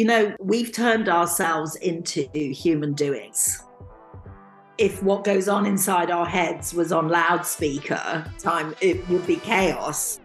[0.00, 3.62] you know, we've turned ourselves into human doings.
[4.78, 10.18] If what goes on inside our heads was on loudspeaker time, it would be chaos.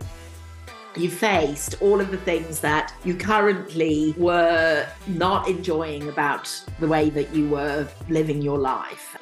[0.95, 6.49] You faced all of the things that you currently were not enjoying about
[6.79, 9.17] the way that you were living your life.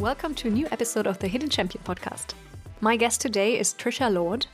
[0.00, 2.32] Welcome to a new episode of the Hidden Champion podcast.
[2.80, 4.46] My guest today is Trisha Lord,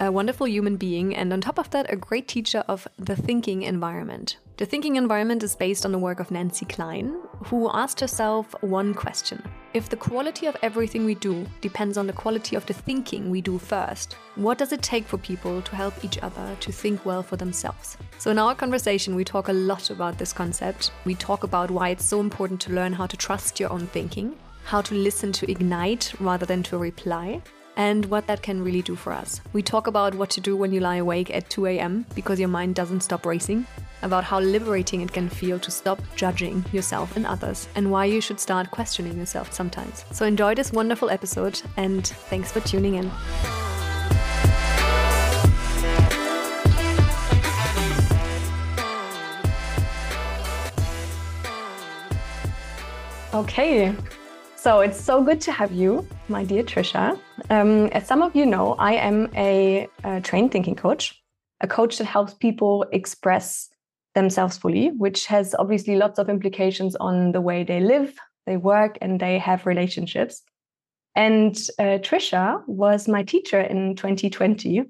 [0.00, 3.62] a wonderful human being, and on top of that, a great teacher of the thinking
[3.62, 4.38] environment.
[4.56, 7.14] The thinking environment is based on the work of Nancy Kline,
[7.44, 9.42] who asked herself one question
[9.74, 13.42] If the quality of everything we do depends on the quality of the thinking we
[13.42, 17.22] do first, what does it take for people to help each other to think well
[17.22, 17.98] for themselves?
[18.18, 20.92] So, in our conversation, we talk a lot about this concept.
[21.04, 24.34] We talk about why it's so important to learn how to trust your own thinking,
[24.64, 27.42] how to listen to ignite rather than to reply,
[27.76, 29.40] and what that can really do for us.
[29.52, 32.06] We talk about what to do when you lie awake at 2 a.m.
[32.14, 33.66] because your mind doesn't stop racing,
[34.02, 38.20] about how liberating it can feel to stop judging yourself and others, and why you
[38.20, 40.04] should start questioning yourself sometimes.
[40.12, 43.10] So enjoy this wonderful episode, and thanks for tuning in.
[53.32, 53.94] Okay,
[54.60, 57.18] so it's so good to have you, my dear Trisha.
[57.48, 61.18] Um, as some of you know, I am a, a trained thinking coach,
[61.62, 63.70] a coach that helps people express
[64.14, 68.14] themselves fully, which has obviously lots of implications on the way they live,
[68.46, 70.42] they work, and they have relationships.
[71.16, 74.82] And uh, Trisha was my teacher in 2020.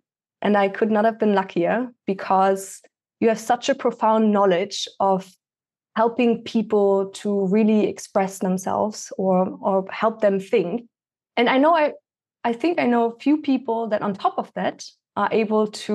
[0.43, 2.81] And I could not have been luckier because
[3.21, 5.31] you have such a profound knowledge of
[6.01, 9.37] helping people to really express themselves or
[9.69, 10.73] or help them think.
[11.37, 11.87] And i know i
[12.51, 14.79] i think i know a few people that on top of that
[15.21, 15.95] are able to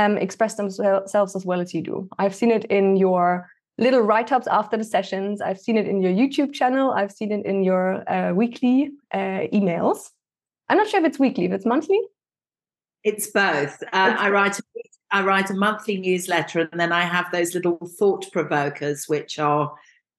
[0.00, 1.96] um, express themselves as well as you do.
[2.22, 3.24] I've seen it in your
[3.84, 5.34] little write-ups after the sessions.
[5.46, 6.86] I've seen it in your youtube channel.
[6.98, 7.84] I've seen it in your
[8.14, 8.76] uh, weekly
[9.18, 9.98] uh, emails.
[10.68, 12.00] I'm not sure if it's weekly if it's monthly.
[13.10, 13.74] It's both.
[13.98, 14.64] Uh, i write a
[15.12, 19.72] I write a monthly newsletter and then I have those little thought provokers, which are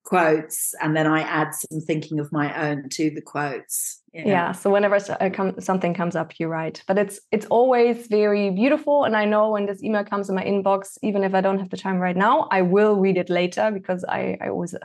[0.04, 4.02] quotes, and then I add some thinking of my own to the quotes.
[4.14, 4.52] Yeah.
[4.52, 9.06] So whenever uh, something comes up, you write, but it's it's always very beautiful.
[9.06, 11.70] And I know when this email comes in my inbox, even if I don't have
[11.70, 14.76] the time right now, I will read it later because I I always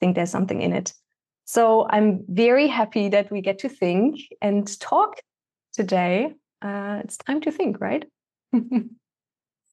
[0.00, 0.92] think there's something in it.
[1.44, 5.20] So I'm very happy that we get to think and talk
[5.72, 6.34] today.
[6.60, 8.04] Uh, it's time to think, right?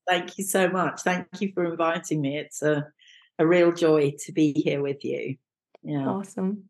[0.08, 1.02] Thank you so much.
[1.02, 2.38] Thank you for inviting me.
[2.38, 2.88] It's a,
[3.40, 5.38] a real joy to be here with you.
[5.84, 6.08] Yeah.
[6.08, 6.66] Awesome.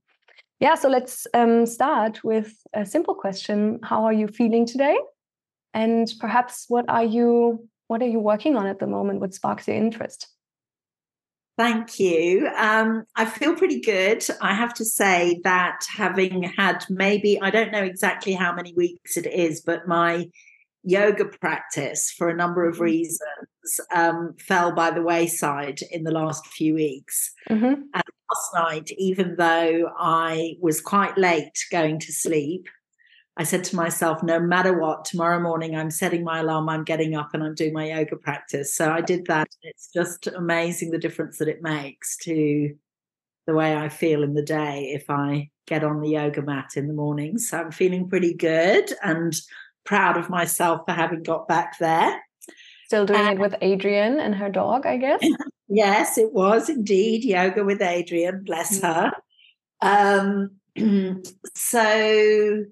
[0.60, 3.80] Yeah, so let's um, start with a simple question.
[3.84, 4.98] How are you feeling today?
[5.74, 9.20] And perhaps what are you what are you working on at the moment?
[9.20, 10.28] What sparks your interest?
[11.58, 12.50] Thank you.
[12.58, 14.26] Um, I feel pretty good.
[14.42, 19.16] I have to say that having had maybe, I don't know exactly how many weeks
[19.16, 20.30] it is, but my
[20.86, 22.84] yoga practice for a number of mm-hmm.
[22.84, 27.34] reasons um, fell by the wayside in the last few weeks.
[27.50, 27.66] Mm-hmm.
[27.66, 32.68] And last night, even though I was quite late going to sleep,
[33.38, 37.16] I said to myself, no matter what, tomorrow morning I'm setting my alarm, I'm getting
[37.16, 38.74] up and I'm doing my yoga practice.
[38.74, 39.50] So I did that.
[39.62, 42.74] It's just amazing the difference that it makes to
[43.46, 46.88] the way I feel in the day if I get on the yoga mat in
[46.88, 47.38] the morning.
[47.38, 48.94] So I'm feeling pretty good.
[49.04, 49.34] And
[49.86, 52.22] proud of myself for having got back there.
[52.88, 55.20] Still doing it with Adriene and her dog, I guess.
[55.68, 58.46] yes, it was indeed yoga with Adriene.
[58.46, 59.12] Bless mm.
[59.82, 60.52] her.
[60.78, 61.24] Um,
[61.56, 62.66] so,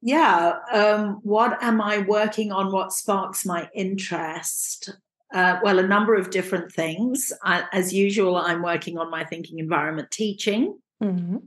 [0.00, 2.70] yeah, um, what am I working on?
[2.70, 4.90] What sparks my interest?
[5.34, 7.32] Uh, well, a number of different things.
[7.42, 10.78] I, as usual, I'm working on my thinking environment teaching.
[11.02, 11.38] Mm-hmm.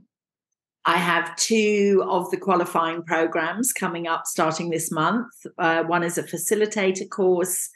[0.86, 5.26] I have two of the qualifying programs coming up starting this month.
[5.58, 7.68] Uh, one is a facilitator course,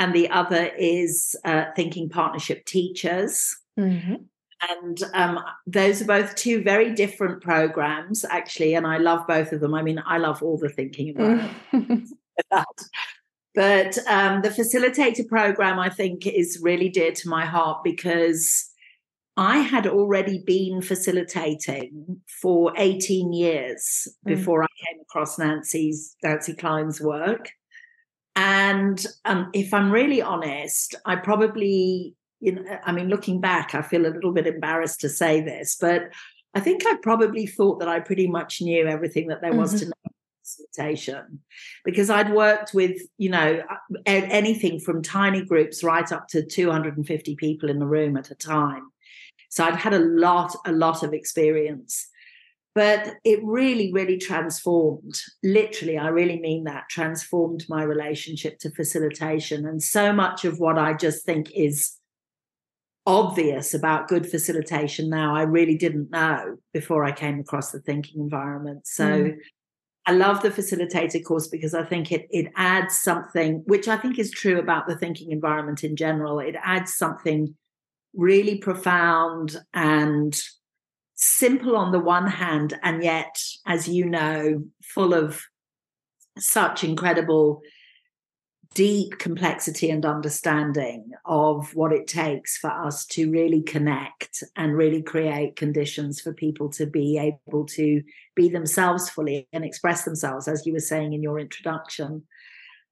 [0.00, 3.56] and the other is uh, Thinking Partnership Teachers.
[3.78, 4.14] Mm-hmm.
[4.68, 9.60] And um, those are both two very different programs, actually, and I love both of
[9.60, 9.72] them.
[9.72, 11.50] I mean, I love all the thinking about
[12.50, 12.66] that.
[13.54, 18.69] But um, the facilitator program, I think, is really dear to my heart because
[19.40, 24.36] I had already been facilitating for 18 years mm.
[24.36, 27.50] before I came across Nancy's Nancy Kline's work.
[28.36, 33.80] And um, if I'm really honest, I probably, you know, I mean, looking back, I
[33.80, 36.10] feel a little bit embarrassed to say this, but
[36.54, 39.78] I think I probably thought that I pretty much knew everything that there was mm-hmm.
[39.78, 40.14] to know about
[40.44, 41.40] facilitation
[41.82, 43.62] because I'd worked with, you know,
[44.04, 48.90] anything from tiny groups right up to 250 people in the room at a time.
[49.50, 52.08] So I'd had a lot, a lot of experience.
[52.74, 55.20] But it really, really transformed.
[55.42, 59.66] Literally, I really mean that transformed my relationship to facilitation.
[59.66, 61.96] And so much of what I just think is
[63.06, 68.20] obvious about good facilitation now, I really didn't know before I came across the thinking
[68.20, 68.86] environment.
[68.86, 69.36] So mm.
[70.06, 74.18] I love the facilitator course because I think it it adds something, which I think
[74.18, 76.38] is true about the thinking environment in general.
[76.38, 77.56] It adds something
[78.14, 80.40] really profound and
[81.14, 83.36] simple on the one hand, and yet,
[83.66, 85.42] as you know, full of
[86.38, 87.60] such incredible
[88.74, 95.02] deep complexity and understanding of what it takes for us to really connect and really
[95.02, 98.00] create conditions for people to be able to
[98.36, 102.22] be themselves fully and express themselves, as you were saying in your introduction.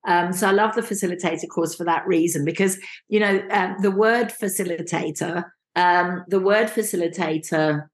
[0.06, 2.78] Um, so I love the facilitator course for that reason because
[3.08, 5.44] you know um, the word facilitator,
[5.76, 7.88] um, the word facilitator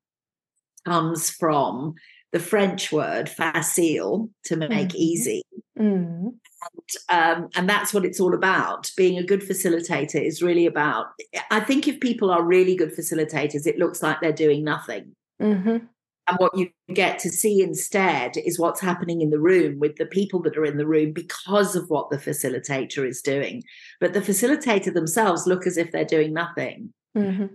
[0.84, 1.94] comes from
[2.32, 4.96] the French word facile to make mm-hmm.
[4.96, 5.42] easy.
[5.78, 6.28] Mm-hmm.
[6.28, 8.90] And, um, and that's what it's all about.
[8.96, 11.06] Being a good facilitator is really about.
[11.50, 15.14] I think if people are really good facilitators, it looks like they're doing nothing.
[15.40, 15.86] Mm-hmm.
[16.26, 20.06] And what you get to see instead is what's happening in the room with the
[20.06, 23.62] people that are in the room because of what the facilitator is doing.
[24.00, 26.92] But the facilitator themselves look as if they're doing nothing.
[27.16, 27.46] Mm-hmm.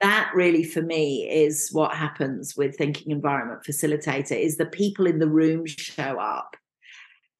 [0.00, 5.18] That really, for me, is what happens with thinking environment facilitator is the people in
[5.18, 6.56] the room show up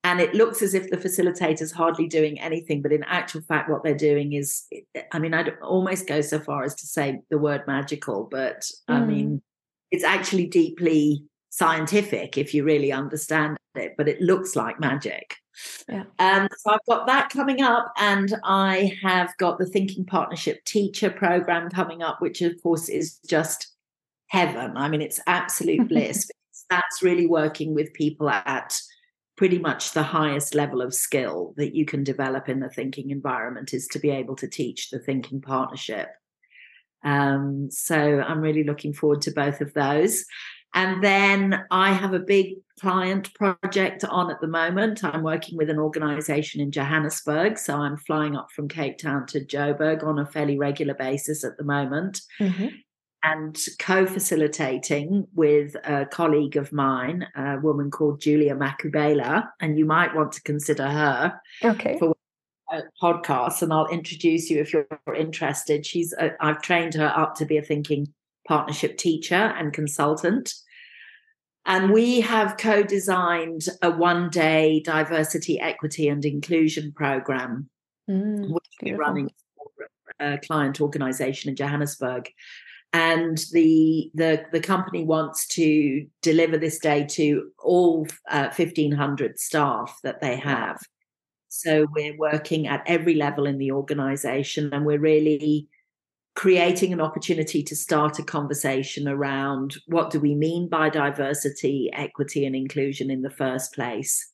[0.04, 3.68] and it looks as if the facilitator is hardly doing anything but in actual fact
[3.68, 4.64] what they're doing is
[5.12, 8.94] i mean i'd almost go so far as to say the word magical but mm.
[8.94, 9.42] i mean
[9.90, 15.36] it's actually deeply scientific if you really understand it but it looks like magic
[15.88, 16.04] yeah.
[16.18, 21.10] And so I've got that coming up, and I have got the Thinking Partnership Teacher
[21.10, 23.74] Program coming up, which of course is just
[24.28, 24.76] heaven.
[24.76, 26.30] I mean, it's absolute bliss.
[26.70, 28.78] That's really working with people at
[29.36, 33.72] pretty much the highest level of skill that you can develop in the thinking environment
[33.72, 36.08] is to be able to teach the thinking partnership.
[37.04, 40.24] Um, so I'm really looking forward to both of those.
[40.74, 45.02] And then I have a big client project on at the moment.
[45.02, 47.58] I'm working with an organization in Johannesburg.
[47.58, 51.56] So I'm flying up from Cape Town to Joburg on a fairly regular basis at
[51.56, 52.20] the moment.
[52.40, 52.68] Mm-hmm
[53.24, 60.14] and co-facilitating with a colleague of mine, a woman called Julia Makubela, and you might
[60.14, 61.98] want to consider her okay.
[61.98, 62.14] for
[63.00, 63.62] podcast.
[63.62, 64.86] And I'll introduce you if you're
[65.16, 65.86] interested.
[65.86, 68.12] She's a, I've trained her up to be a thinking
[68.46, 70.54] partnership teacher and consultant.
[71.66, 77.68] And we have co designed a one day diversity, equity, and inclusion program,
[78.08, 79.88] mm, which we're running for
[80.18, 82.30] a client organization in Johannesburg
[82.92, 89.98] and the the the company wants to deliver this day to all uh, 1500 staff
[90.02, 90.78] that they have
[91.58, 95.66] so we're working at every level in the organization and we're really
[96.36, 102.46] creating an opportunity to start a conversation around what do we mean by diversity equity
[102.46, 104.32] and inclusion in the first place?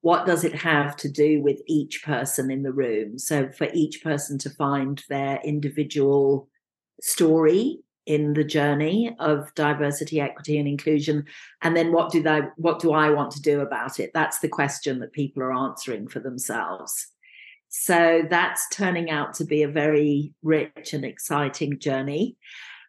[0.00, 3.20] What does it have to do with each person in the room?
[3.20, 6.48] So for each person to find their individual
[7.00, 11.24] story in the journey of diversity equity and inclusion
[11.62, 14.10] and then what do they what do i want to do about it?
[14.12, 17.08] That's the question that people are answering for themselves.
[17.68, 22.36] So that's turning out to be a very rich and exciting journey.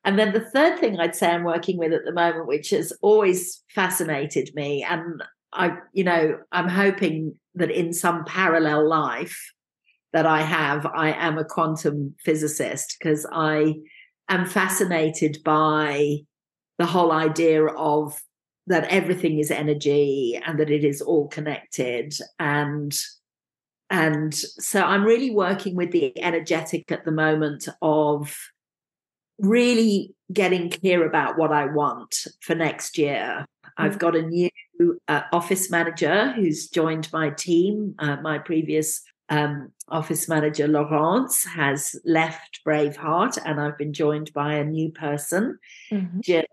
[0.03, 2.93] And then the third thing i'd say i'm working with at the moment which has
[3.01, 9.51] always fascinated me and i you know i'm hoping that in some parallel life
[10.13, 13.74] that i have i am a quantum physicist because i
[14.29, 16.17] am fascinated by
[16.77, 18.22] the whole idea of
[18.67, 22.98] that everything is energy and that it is all connected and
[23.89, 28.36] and so i'm really working with the energetic at the moment of
[29.38, 33.46] really getting clear about what i want for next year
[33.77, 34.00] i've mm.
[34.00, 34.50] got a new
[35.08, 41.96] uh, office manager who's joined my team uh, my previous um, office manager Laurence has
[42.05, 45.58] left Braveheart, and I've been joined by a new person,
[45.91, 46.20] mm-hmm.
[46.22, 46.44] Jill.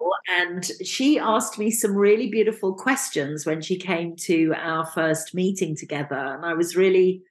[0.41, 5.77] And she asked me some really beautiful questions when she came to our first meeting
[5.77, 6.17] together.
[6.17, 7.23] And I was really,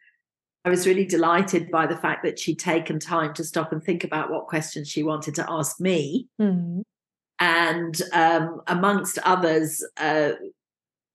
[0.66, 4.04] I was really delighted by the fact that she'd taken time to stop and think
[4.04, 6.28] about what questions she wanted to ask me.
[6.40, 6.82] Mm-hmm.
[7.40, 10.34] And um, amongst others, uh,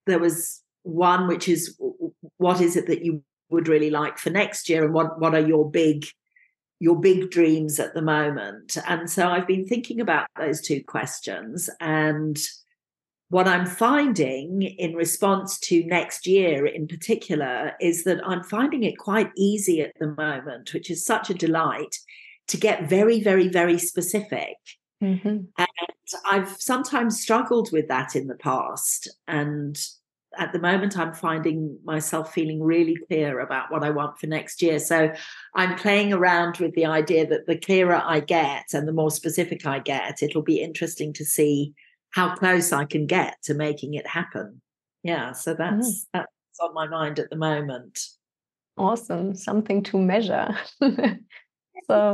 [0.07, 1.79] there was one which is
[2.37, 5.47] what is it that you would really like for next year and what what are
[5.47, 6.05] your big
[6.79, 8.77] your big dreams at the moment.
[8.87, 11.69] And so i've been thinking about those two questions.
[11.79, 12.37] And
[13.29, 18.97] what i'm finding in response to next year in particular is that i'm finding it
[18.97, 21.93] quite easy at the moment which is such a delight
[22.47, 24.55] to get very very very specific.
[25.03, 25.27] Mm-hmm.
[25.57, 25.67] and
[26.25, 29.09] i've sometimes struggled with that in the past.
[29.27, 29.77] And
[30.37, 34.61] at the moment i'm finding myself feeling really clear about what i want for next
[34.61, 34.79] year.
[34.79, 35.11] So
[35.55, 39.65] i'm playing around with the idea that the clearer i get and the more specific
[39.65, 41.73] i get it'll be interesting to see
[42.11, 44.61] how close i can get to making it happen.
[45.03, 46.05] Yeah so that's mm.
[46.13, 46.27] that's
[46.61, 47.99] on my mind at the moment.
[48.77, 49.35] Awesome.
[49.35, 50.49] Something to measure.
[51.87, 52.13] So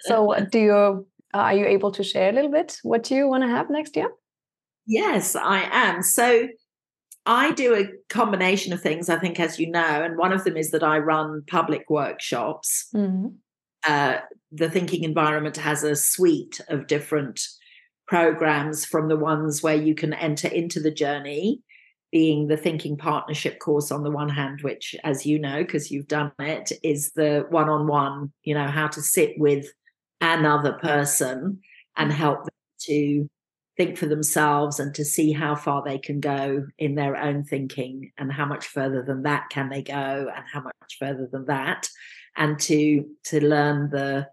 [0.00, 3.48] so do you are you able to share a little bit what you want to
[3.48, 4.10] have next year?
[4.86, 6.02] Yes i am.
[6.02, 6.48] So
[7.26, 10.56] I do a combination of things, I think, as you know, and one of them
[10.56, 12.88] is that I run public workshops.
[12.94, 13.28] Mm-hmm.
[13.86, 14.18] Uh,
[14.52, 17.40] the thinking environment has a suite of different
[18.06, 21.60] programs from the ones where you can enter into the journey,
[22.12, 26.08] being the thinking partnership course on the one hand, which, as you know, because you've
[26.08, 29.66] done it, is the one on one, you know, how to sit with
[30.20, 31.60] another person
[31.96, 32.18] and mm-hmm.
[32.18, 33.28] help them to
[33.76, 38.10] think for themselves and to see how far they can go in their own thinking
[38.16, 41.88] and how much further than that can they go and how much further than that.
[42.36, 44.28] And to to learn the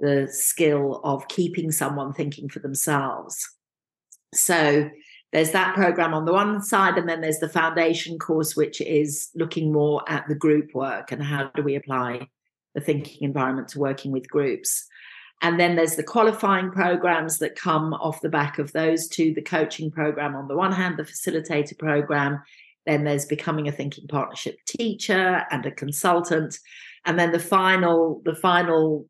[0.00, 3.48] the skill of keeping someone thinking for themselves.
[4.34, 4.90] So
[5.32, 9.30] there's that program on the one side and then there's the foundation course which is
[9.34, 12.28] looking more at the group work and how do we apply
[12.74, 14.86] the thinking environment to working with groups
[15.44, 19.42] and then there's the qualifying programs that come off the back of those two the
[19.42, 22.42] coaching program on the one hand, the facilitator program.
[22.86, 26.58] Then there's becoming a thinking partnership teacher and a consultant.
[27.04, 29.06] And then the final, the final,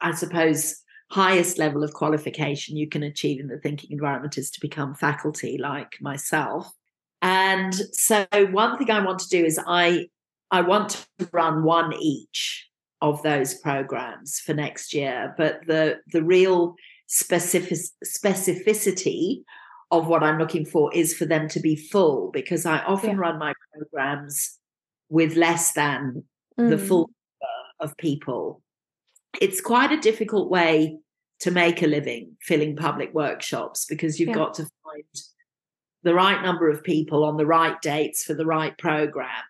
[0.00, 0.74] I suppose,
[1.10, 5.58] highest level of qualification you can achieve in the thinking environment is to become faculty
[5.58, 6.72] like myself.
[7.20, 10.06] And so one thing I want to do is I
[10.50, 12.70] I want to run one each
[13.04, 15.34] of those programs for next year.
[15.36, 16.74] But the the real
[17.06, 19.42] specific, specificity
[19.90, 23.16] of what I'm looking for is for them to be full because I often yeah.
[23.18, 24.58] run my programs
[25.10, 26.24] with less than
[26.58, 26.70] mm.
[26.70, 28.62] the full number of people.
[29.38, 30.96] It's quite a difficult way
[31.40, 34.34] to make a living filling public workshops because you've yeah.
[34.34, 35.04] got to find
[36.04, 39.44] the right number of people on the right dates for the right program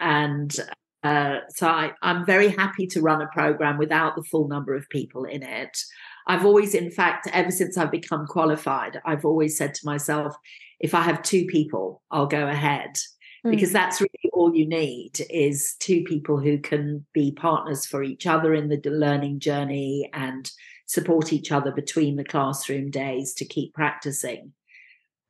[0.00, 0.58] and
[1.02, 4.88] uh, so I, I'm very happy to run a program without the full number of
[4.90, 5.78] people in it.
[6.26, 10.36] I've always, in fact, ever since I've become qualified, I've always said to myself,
[10.78, 12.96] if I have two people, I'll go ahead.
[13.44, 13.52] Mm.
[13.52, 18.26] Because that's really all you need is two people who can be partners for each
[18.26, 20.50] other in the learning journey and
[20.86, 24.52] support each other between the classroom days to keep practicing.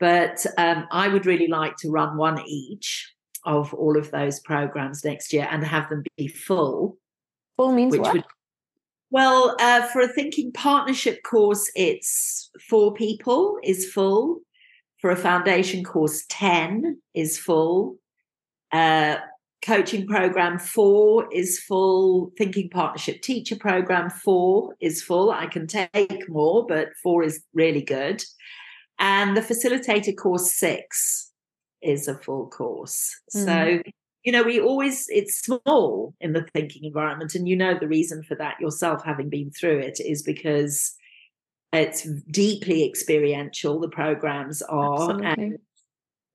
[0.00, 3.12] But um, I would really like to run one each
[3.44, 6.98] of all of those programs next year and have them be full.
[7.56, 8.12] Full means what?
[8.12, 8.24] Would,
[9.10, 14.40] well, uh, for a thinking partnership course, it's four people is full.
[15.00, 17.96] For a foundation course, 10 is full.
[18.70, 19.16] Uh,
[19.64, 22.30] coaching program four is full.
[22.38, 25.30] Thinking partnership teacher program four is full.
[25.30, 28.22] I can take more, but four is really good.
[28.98, 31.29] And the facilitator course six
[31.82, 33.14] is a full course.
[33.34, 33.44] Mm.
[33.44, 33.82] So,
[34.24, 37.34] you know, we always, it's small in the thinking environment.
[37.34, 40.94] And you know, the reason for that yourself, having been through it, is because
[41.72, 44.94] it's deeply experiential, the programs are.
[44.94, 45.26] Absolutely.
[45.26, 45.58] And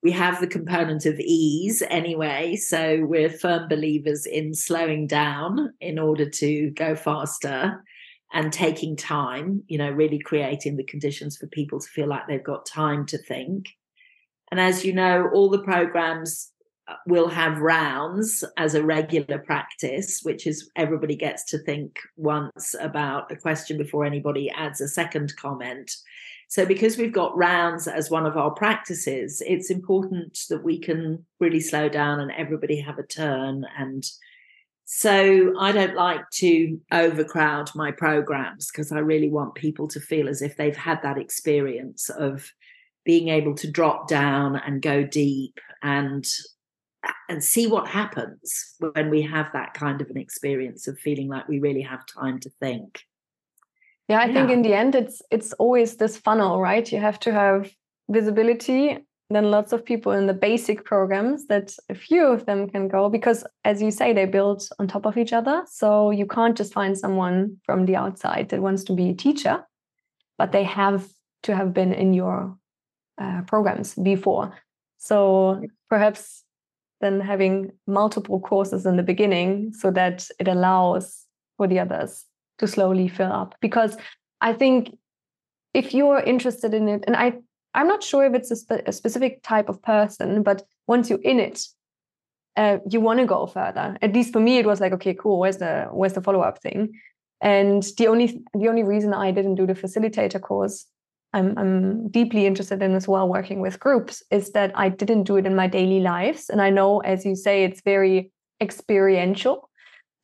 [0.01, 2.55] we have the component of ease anyway.
[2.55, 7.83] So we're firm believers in slowing down in order to go faster
[8.31, 12.43] and taking time, you know, really creating the conditions for people to feel like they've
[12.43, 13.67] got time to think.
[14.51, 16.51] And as you know, all the programs
[16.87, 22.75] uh, will have rounds as a regular practice, which is everybody gets to think once
[22.79, 25.91] about a question before anybody adds a second comment.
[26.47, 31.25] So, because we've got rounds as one of our practices, it's important that we can
[31.39, 33.65] really slow down and everybody have a turn.
[33.77, 34.05] And
[34.83, 40.29] so, I don't like to overcrowd my programs because I really want people to feel
[40.29, 42.51] as if they've had that experience of
[43.05, 46.27] being able to drop down and go deep and
[47.29, 51.47] and see what happens when we have that kind of an experience of feeling like
[51.47, 53.01] we really have time to think.
[54.07, 54.33] Yeah i yeah.
[54.33, 56.91] think in the end it's it's always this funnel right?
[56.91, 57.71] You have to have
[58.09, 58.97] visibility
[59.31, 63.09] then lots of people in the basic programs that a few of them can go
[63.09, 65.63] because as you say they build on top of each other.
[65.67, 69.65] So you can't just find someone from the outside that wants to be a teacher
[70.37, 71.07] but they have
[71.43, 72.57] to have been in your
[73.17, 74.53] uh, programs before.
[74.97, 76.43] So perhaps
[77.01, 81.25] then having multiple courses in the beginning so that it allows
[81.57, 82.25] for the others
[82.59, 83.55] to slowly fill up.
[83.61, 83.97] Because
[84.41, 84.95] i think
[85.73, 87.33] if you're interested in it and i
[87.73, 91.21] i'm not sure if it's a, spe- a specific type of person but once you're
[91.21, 91.65] in it
[92.57, 93.97] uh, you want to go further.
[94.01, 96.93] At least for me it was like okay cool where's the where's the follow-up thing?
[97.41, 100.85] And the only the only reason i didn't do the facilitator course
[101.35, 105.35] I'm, I'm deeply interested in as well working with groups is that i didn't do
[105.35, 106.49] it in my daily lives.
[106.49, 109.69] And i know as you say it's very experiential.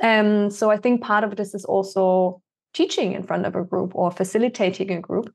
[0.02, 2.42] Um, so i think part of this is also
[2.74, 5.34] teaching in front of a group or facilitating a group.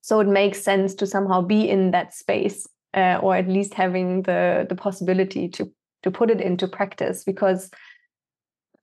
[0.00, 4.22] So it makes sense to somehow be in that space uh, or at least having
[4.22, 5.70] the the possibility to
[6.02, 7.24] to put it into practice.
[7.24, 7.70] Because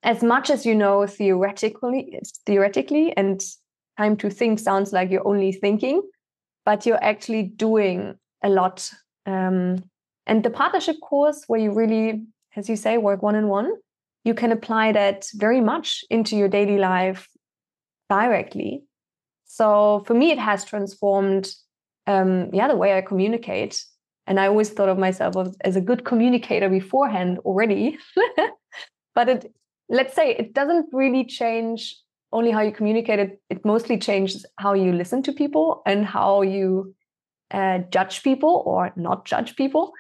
[0.03, 3.41] as much as you know theoretically theoretically and
[4.01, 6.01] time to think sounds like you're only thinking
[6.65, 8.91] but you're actually doing a lot
[9.25, 9.83] um,
[10.25, 13.71] and the partnership course where you really as you say work one on one
[14.23, 17.27] you can apply that very much into your daily life
[18.09, 18.83] directly
[19.51, 21.53] so for me, it has transformed,
[22.07, 23.83] um, yeah, the way I communicate.
[24.25, 27.97] And I always thought of myself as a good communicator beforehand already.
[29.15, 29.53] but it,
[29.89, 31.97] let's say, it doesn't really change
[32.31, 33.19] only how you communicate.
[33.19, 36.95] It, it mostly changes how you listen to people and how you
[37.51, 39.93] uh, judge people or not judge people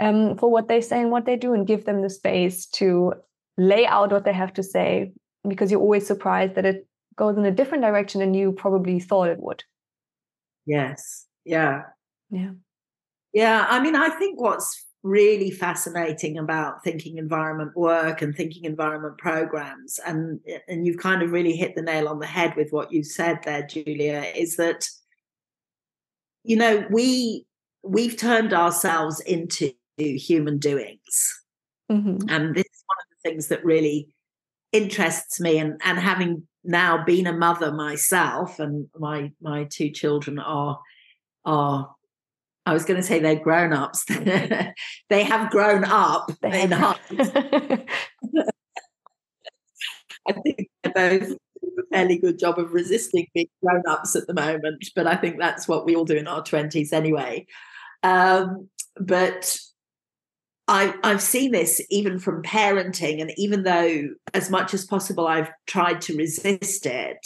[0.00, 3.12] um, for what they say and what they do, and give them the space to
[3.56, 5.12] lay out what they have to say.
[5.46, 9.28] Because you're always surprised that it goes in a different direction than you probably thought
[9.28, 9.62] it would.
[10.66, 11.26] Yes.
[11.44, 11.82] Yeah.
[12.30, 12.50] Yeah.
[13.32, 13.66] Yeah.
[13.68, 20.00] I mean, I think what's really fascinating about thinking environment work and thinking environment programs.
[20.04, 23.04] And and you've kind of really hit the nail on the head with what you
[23.04, 24.88] said there Julia is that
[26.42, 27.46] you know we
[27.82, 31.42] we've turned ourselves into human doings.
[31.88, 32.28] Mm-hmm.
[32.28, 34.08] and this is one of the things that really
[34.72, 35.58] interests me.
[35.58, 40.80] And and having now been a mother myself and my my two children are
[41.44, 41.94] are
[42.66, 44.04] I was going to say they're grown ups.
[45.08, 47.00] they have grown up they in heart.
[50.28, 51.30] I think they're both
[51.78, 55.38] a fairly good job of resisting being grown ups at the moment, but I think
[55.38, 57.46] that's what we all do in our 20s anyway.
[58.02, 59.56] Um, but
[60.68, 65.50] I, I've seen this even from parenting, and even though, as much as possible, I've
[65.66, 67.24] tried to resist it,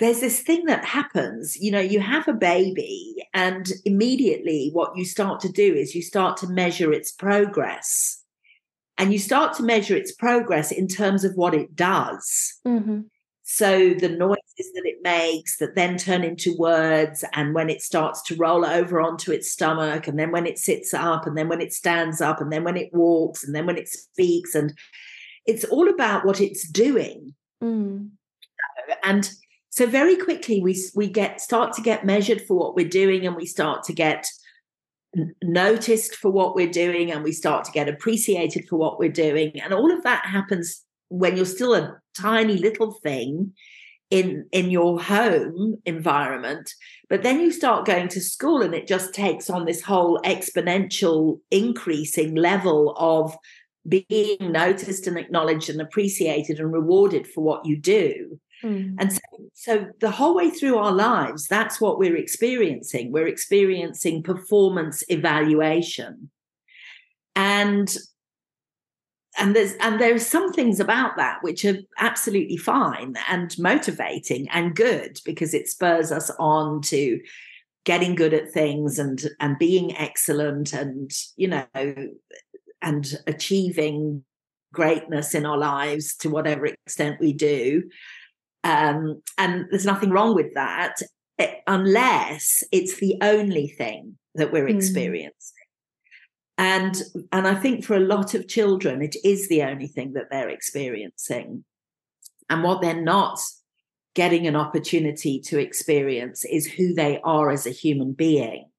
[0.00, 1.56] there's this thing that happens.
[1.56, 6.02] You know, you have a baby, and immediately what you start to do is you
[6.02, 8.16] start to measure its progress.
[8.98, 12.60] And you start to measure its progress in terms of what it does.
[12.66, 13.00] Mm-hmm.
[13.42, 18.22] So the noises that it makes that then turn into words, and when it starts
[18.24, 21.60] to roll over onto its stomach, and then when it sits up, and then when
[21.60, 24.72] it stands up, and then when it walks, and then when it speaks, and
[25.46, 27.34] it's all about what it's doing.
[27.62, 28.10] Mm.
[29.02, 29.30] And
[29.80, 33.34] so very quickly we we get start to get measured for what we're doing, and
[33.34, 34.26] we start to get
[35.42, 39.58] noticed for what we're doing, and we start to get appreciated for what we're doing,
[39.58, 43.54] and all of that happens when you're still a tiny little thing
[44.10, 46.74] in in your home environment.
[47.08, 51.40] But then you start going to school and it just takes on this whole exponential
[51.50, 53.34] increasing level of
[53.88, 58.94] being noticed and acknowledged and appreciated and rewarded for what you do mm.
[58.98, 59.20] and so,
[59.54, 63.12] so the whole way through our lives that's what we're experiencing.
[63.12, 66.30] We're experiencing performance evaluation.
[67.36, 67.94] And
[69.38, 74.48] and there's and there are some things about that which are absolutely fine and motivating
[74.50, 77.20] and good because it spurs us on to
[77.84, 81.66] getting good at things and and being excellent and you know
[82.82, 84.24] and achieving
[84.72, 87.82] greatness in our lives to whatever extent we do
[88.64, 90.96] um, and there's nothing wrong with that
[91.38, 94.76] eh, unless it's the only thing that we're mm.
[94.76, 95.56] experiencing.
[96.58, 96.94] And
[97.32, 100.50] and i think for a lot of children it is the only thing that they're
[100.50, 101.64] experiencing.
[102.50, 103.38] And what they're not
[104.14, 108.69] getting an opportunity to experience is who they are as a human being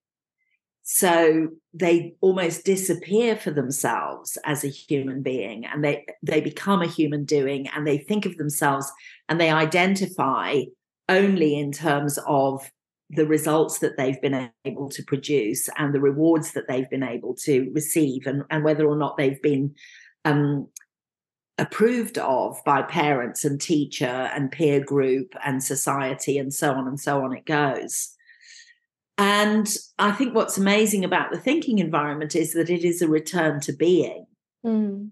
[0.84, 6.88] so they almost disappear for themselves as a human being and they they become a
[6.88, 8.92] human doing and they think of themselves
[9.30, 10.62] and they identify
[11.08, 12.70] only in terms of
[13.12, 17.36] the results that they've been able to produce and the rewards that they've been able
[17.36, 19.76] to receive and, and whether or not they've been
[20.24, 20.68] um,
[21.58, 27.00] approved of by parents and teacher and peer group and society and so on and
[27.00, 28.16] so on it goes.
[29.22, 33.60] And I think what's amazing about the thinking environment is that it is a return
[33.62, 34.26] to being.
[34.66, 35.12] Mm.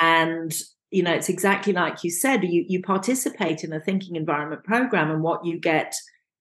[0.00, 0.52] And
[0.90, 5.12] you know, it's exactly like you said, you you participate in a thinking environment program
[5.12, 5.94] and what you get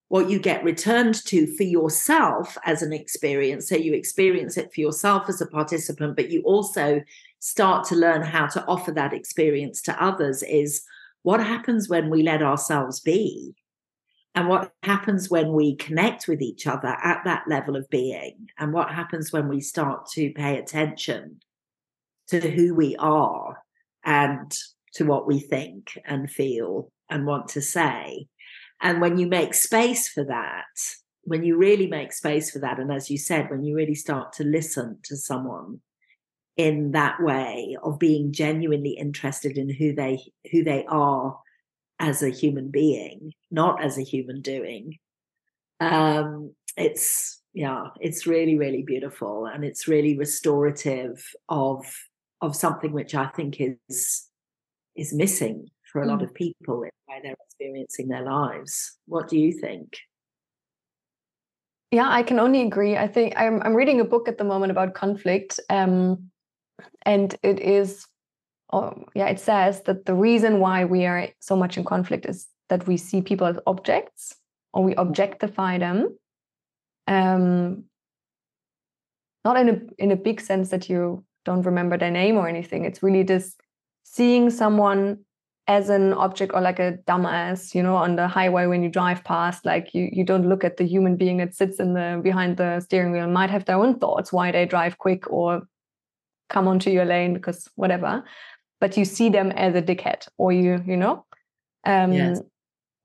[0.08, 3.70] what you get returned to for yourself as an experience.
[3.70, 7.04] So you experience it for yourself as a participant, but you also
[7.38, 10.82] start to learn how to offer that experience to others is
[11.22, 13.54] what happens when we let ourselves be
[14.36, 18.74] and what happens when we connect with each other at that level of being and
[18.74, 21.40] what happens when we start to pay attention
[22.28, 23.58] to who we are
[24.06, 24.52] and
[24.94, 28.28] to what we think and feel and want to say.
[28.82, 30.66] And when you make space for that
[31.24, 34.34] when you really make space for that and as you said when you really start
[34.34, 35.80] to listen to someone
[36.58, 40.20] in that way of being genuinely interested in who they
[40.52, 41.38] who they are
[42.00, 44.98] as a human being not as a human doing.
[45.80, 51.84] Um it's yeah it's really really beautiful and it's really restorative of
[52.42, 54.28] of something which i think is
[54.96, 58.98] is missing for a lot of people in the way they're experiencing their lives.
[59.08, 59.98] What do you think?
[61.92, 62.96] Yeah i can only agree.
[62.96, 66.30] I think i'm, I'm reading a book at the moment about conflict um,
[67.04, 68.06] and it is
[68.72, 72.48] oh, yeah it says that the reason why we are so much in conflict is
[72.70, 74.36] that we see people as objects
[74.74, 76.16] or we objectify them
[77.08, 77.84] um
[79.46, 82.86] not in a in a big sense that you don't remember their name or anything.
[82.86, 83.60] It's really just
[84.04, 85.20] seeing someone
[85.68, 89.24] as an object or like a dumbass you know on the highway when you drive
[89.24, 92.58] past like you you don't look at the human being that sits in the behind
[92.58, 95.62] the steering wheel might have their own thoughts why they drive quick or
[96.50, 98.24] come onto your lane because whatever
[98.80, 101.26] but you see them as a dickhead or you you know
[101.86, 102.42] um yes.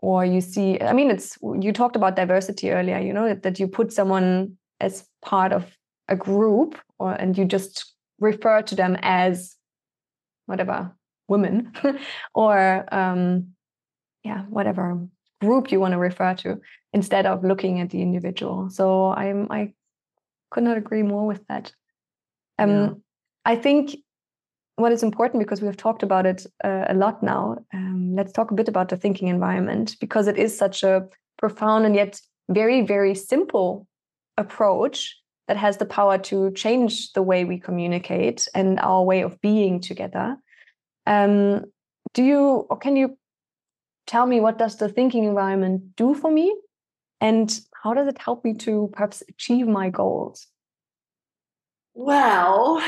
[0.00, 3.60] or you see i mean it's you talked about diversity earlier you know that, that
[3.60, 5.76] you put someone as part of
[6.08, 9.56] a group or and you just refer to them as
[10.46, 10.92] whatever
[11.28, 11.72] women
[12.34, 13.48] or um
[14.22, 15.06] yeah whatever
[15.40, 16.60] group you want to refer to
[16.92, 19.72] instead of looking at the individual so i'm i
[20.50, 21.72] could not agree more with that
[22.58, 22.90] um yeah.
[23.44, 23.96] I think
[24.76, 27.58] what is important because we have talked about it uh, a lot now.
[27.72, 31.06] Um, let's talk a bit about the thinking environment because it is such a
[31.38, 33.86] profound and yet very, very simple
[34.36, 39.40] approach that has the power to change the way we communicate and our way of
[39.40, 40.36] being together.
[41.06, 41.66] Um,
[42.14, 43.18] do you or can you
[44.06, 46.54] tell me what does the thinking environment do for me
[47.20, 50.46] and how does it help me to perhaps achieve my goals?
[51.94, 52.82] Well,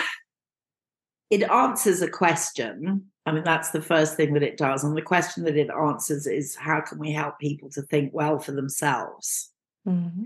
[1.31, 3.07] it answers a question.
[3.25, 4.85] I mean, that's the first thing that it does.
[4.85, 8.39] And the question that it answers is how can we help people to think well
[8.39, 9.51] for themselves?
[9.87, 10.25] Mm-hmm.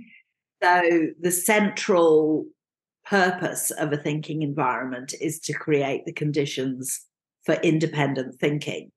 [0.63, 2.45] So, the central
[3.07, 7.07] purpose of a thinking environment is to create the conditions
[7.45, 8.93] for independent thinking.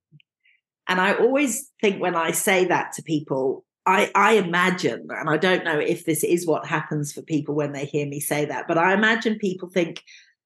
[0.88, 5.38] And I always think when I say that to people, I, I imagine, and I
[5.38, 8.68] don't know if this is what happens for people when they hear me say that,
[8.68, 10.04] but I imagine people think,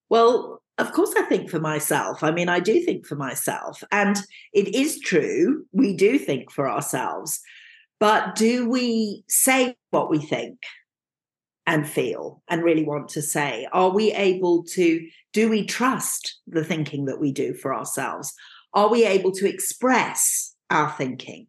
[0.09, 2.23] well, of course, I think for myself.
[2.23, 3.83] I mean, I do think for myself.
[3.91, 4.17] And
[4.53, 7.39] it is true, we do think for ourselves.
[7.99, 10.59] But do we say what we think
[11.65, 13.67] and feel and really want to say?
[13.73, 18.31] Are we able to, do we trust the thinking that we do for ourselves?
[18.73, 21.47] Are we able to express our thinking?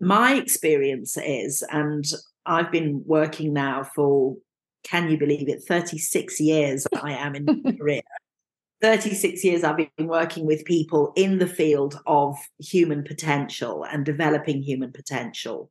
[0.00, 2.04] My experience is, and
[2.46, 4.36] I've been working now for,
[4.84, 8.02] can you believe it, 36 years I am in career.
[8.80, 14.62] 36 years I've been working with people in the field of human potential and developing
[14.62, 15.70] human potential.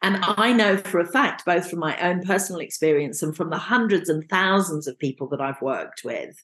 [0.00, 3.58] And I know for a fact, both from my own personal experience and from the
[3.58, 6.36] hundreds and thousands of people that I've worked with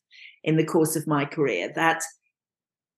[0.45, 2.03] in the course of my career, that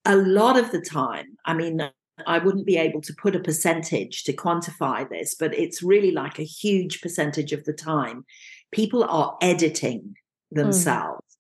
[0.04, 1.90] a lot of the time, I mean,
[2.26, 6.38] I wouldn't be able to put a percentage to quantify this, but it's really like
[6.38, 8.24] a huge percentage of the time,
[8.72, 10.14] people are editing
[10.52, 10.58] hmm.
[10.58, 11.18] themselves.
[11.18, 11.30] Mm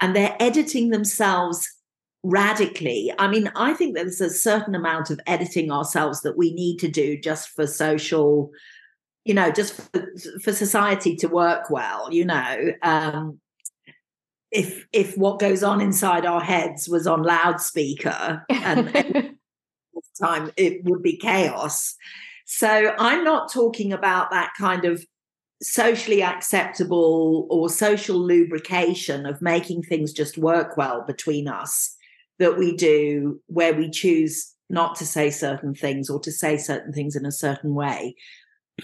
[0.00, 1.68] and they're editing themselves
[2.22, 3.12] radically.
[3.18, 6.88] I mean, I think there's a certain amount of editing ourselves that we need to
[6.88, 8.50] do just for social,
[9.24, 10.06] you know, just for,
[10.42, 12.72] for society to work well, you know.
[12.82, 13.40] Um,
[14.52, 19.34] if if what goes on inside our heads was on loudspeaker and
[20.18, 21.96] time it would be chaos
[22.46, 25.04] So I'm not talking about that kind of
[25.62, 31.96] socially acceptable or social lubrication of making things just work well between us
[32.38, 36.92] that we do where we choose not to say certain things or to say certain
[36.92, 38.14] things in a certain way.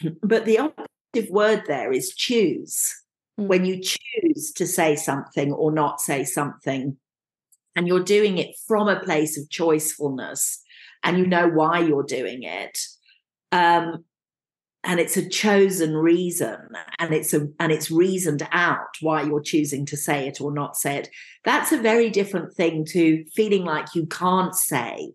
[0.23, 2.95] But the operative word there is choose.
[3.39, 3.47] Mm.
[3.47, 6.97] When you choose to say something or not say something,
[7.75, 10.59] and you're doing it from a place of choicefulness
[11.03, 12.79] and you know why you're doing it.
[13.51, 14.05] Um,
[14.85, 16.59] and it's a chosen reason
[16.99, 20.77] and it's a and it's reasoned out why you're choosing to say it or not
[20.77, 21.09] say it
[21.45, 25.13] that's a very different thing to feeling like you can't say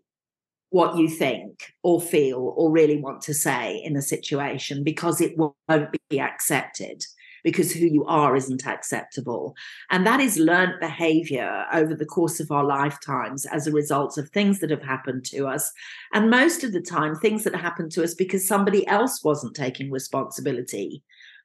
[0.69, 5.37] what you think or feel or really want to say in a situation because it
[5.37, 7.03] won't be accepted
[7.47, 9.55] because who you are isn't acceptable.
[9.89, 14.27] And that is learned behavior over the course of our lifetimes as a result of
[14.27, 15.71] things that have happened to us.
[16.11, 19.91] And most of the time, things that happen to us because somebody else wasn't taking
[19.91, 21.03] responsibility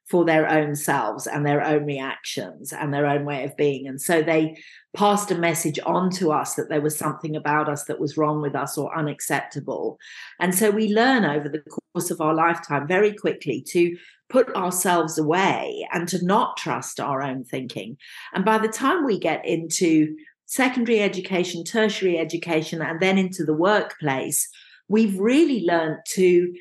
[0.09, 3.87] for their own selves and their own reactions and their own way of being.
[3.87, 4.57] And so they
[4.97, 8.41] passed a message on to us that there was something about us that was wrong
[8.41, 9.97] with us or unacceptable.
[10.41, 11.63] And so we learn over the
[11.93, 13.95] course of our lifetime very quickly to
[14.33, 17.95] put ourselves away and to not trust our own thinking.
[18.33, 20.15] And by the time we get into
[20.47, 24.49] secondary education, tertiary education, and then into the workplace,
[24.89, 26.53] we've really learned to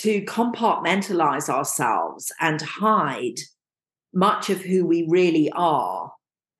[0.00, 3.38] to compartmentalize ourselves and hide
[4.14, 6.12] much of who we really are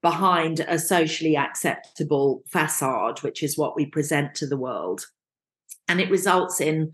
[0.03, 5.07] behind a socially acceptable facade, which is what we present to the world.
[5.89, 6.93] And it results in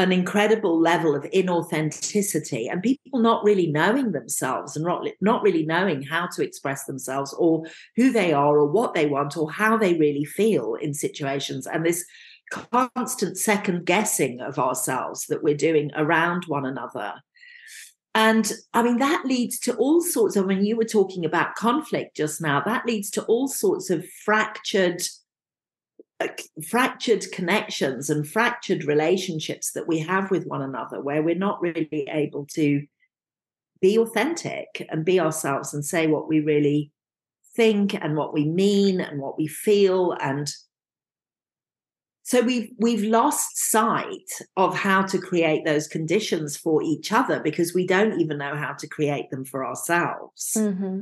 [0.00, 5.66] an incredible level of inauthenticity and people not really knowing themselves and not, not really
[5.66, 7.64] knowing how to express themselves or
[7.96, 11.66] who they are or what they want or how they really feel in situations.
[11.66, 12.04] And this
[12.50, 17.14] constant second guessing of ourselves that we're doing around one another.
[18.14, 22.16] And I mean, that leads to all sorts of, when you were talking about conflict
[22.16, 25.02] just now, that leads to all sorts of fractured,
[26.68, 32.06] fractured connections and fractured relationships that we have with one another, where we're not really
[32.10, 32.86] able to
[33.80, 36.92] be authentic and be ourselves and say what we really
[37.56, 40.52] think and what we mean and what we feel and
[42.22, 47.74] so we've we've lost sight of how to create those conditions for each other because
[47.74, 51.00] we don't even know how to create them for ourselves mm-hmm.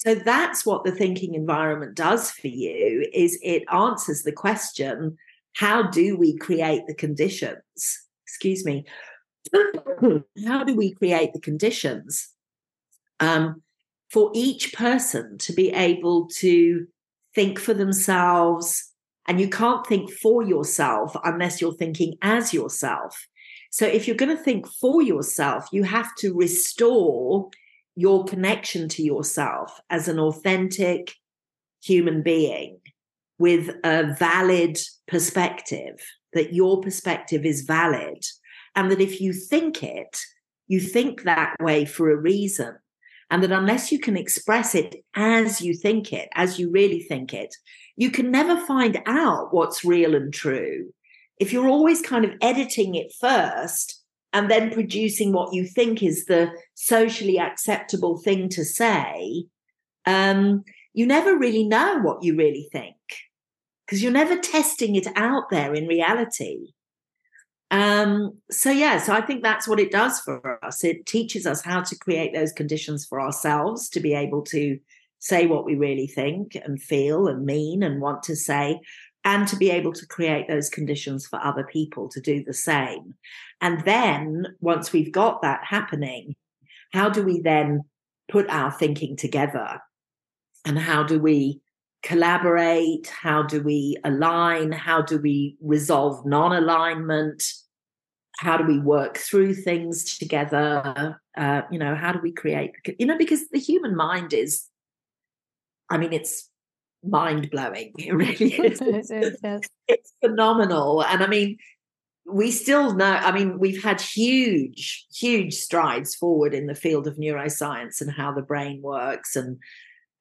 [0.00, 5.16] So that's what the thinking environment does for you is it answers the question
[5.54, 8.06] how do we create the conditions?
[8.26, 8.84] Excuse me.
[10.46, 12.28] How do we create the conditions
[13.20, 13.62] um,
[14.10, 16.86] for each person to be able to
[17.34, 18.92] think for themselves?
[19.26, 23.26] And you can't think for yourself unless you're thinking as yourself.
[23.70, 27.50] So if you're going to think for yourself, you have to restore
[28.00, 31.12] your connection to yourself as an authentic
[31.82, 32.78] human being
[33.38, 36.00] with a valid perspective,
[36.32, 38.24] that your perspective is valid.
[38.74, 40.18] And that if you think it,
[40.66, 42.76] you think that way for a reason.
[43.30, 47.34] And that unless you can express it as you think it, as you really think
[47.34, 47.54] it,
[47.96, 50.90] you can never find out what's real and true.
[51.38, 53.99] If you're always kind of editing it first
[54.32, 59.44] and then producing what you think is the socially acceptable thing to say,
[60.06, 62.96] um, you never really know what you really think
[63.86, 66.68] because you're never testing it out there in reality.
[67.72, 70.82] Um, so yeah, so I think that's what it does for us.
[70.82, 74.78] It teaches us how to create those conditions for ourselves to be able to
[75.20, 78.80] say what we really think and feel and mean and want to say,
[79.24, 83.14] and to be able to create those conditions for other people to do the same.
[83.60, 86.34] And then once we've got that happening,
[86.92, 87.82] how do we then
[88.30, 89.80] put our thinking together?
[90.64, 91.60] And how do we
[92.02, 93.08] collaborate?
[93.08, 94.72] How do we align?
[94.72, 97.44] How do we resolve non alignment?
[98.38, 101.20] How do we work through things together?
[101.36, 104.70] Uh, you know, how do we create, you know, because the human mind is
[105.90, 106.48] I mean, it's
[107.04, 107.92] mind blowing.
[107.98, 108.80] It really is.
[109.10, 109.60] it is yes.
[109.88, 111.02] It's phenomenal.
[111.04, 111.58] And I mean,
[112.26, 117.16] we still know, I mean, we've had huge, huge strides forward in the field of
[117.16, 119.58] neuroscience and how the brain works and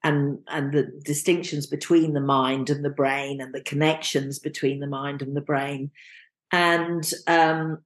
[0.01, 4.87] and and the distinctions between the mind and the brain and the connections between the
[4.87, 5.91] mind and the brain.
[6.51, 7.79] And um,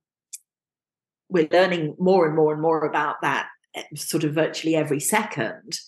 [1.30, 5.80] we're learning more and more and more about that eh, sort of virtually every second.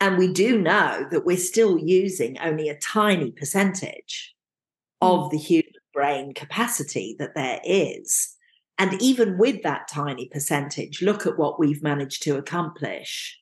[0.00, 4.34] And we do know that we're still using only a tiny percentage
[5.00, 5.28] of hmm.
[5.30, 8.34] the human brain capacity that there is.
[8.76, 13.38] And even with that tiny percentage, look at what we've managed to accomplish,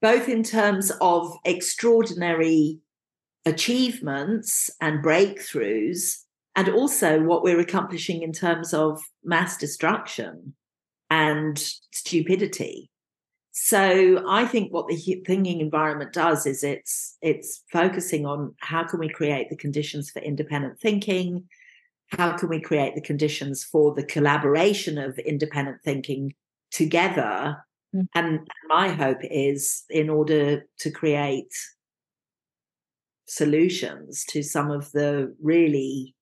[0.00, 2.78] both in terms of extraordinary
[3.44, 6.18] achievements and breakthroughs,
[6.54, 10.54] and also what we're accomplishing in terms of mass destruction
[11.10, 11.58] and
[11.92, 12.91] stupidity.
[13.52, 18.98] So I think what the thinking environment does is it's it's focusing on how can
[18.98, 21.44] we create the conditions for independent thinking,
[22.08, 26.32] how can we create the conditions for the collaboration of independent thinking
[26.70, 27.56] together
[27.94, 28.06] mm.
[28.14, 31.52] and my hope is in order to create
[33.26, 36.14] solutions to some of the really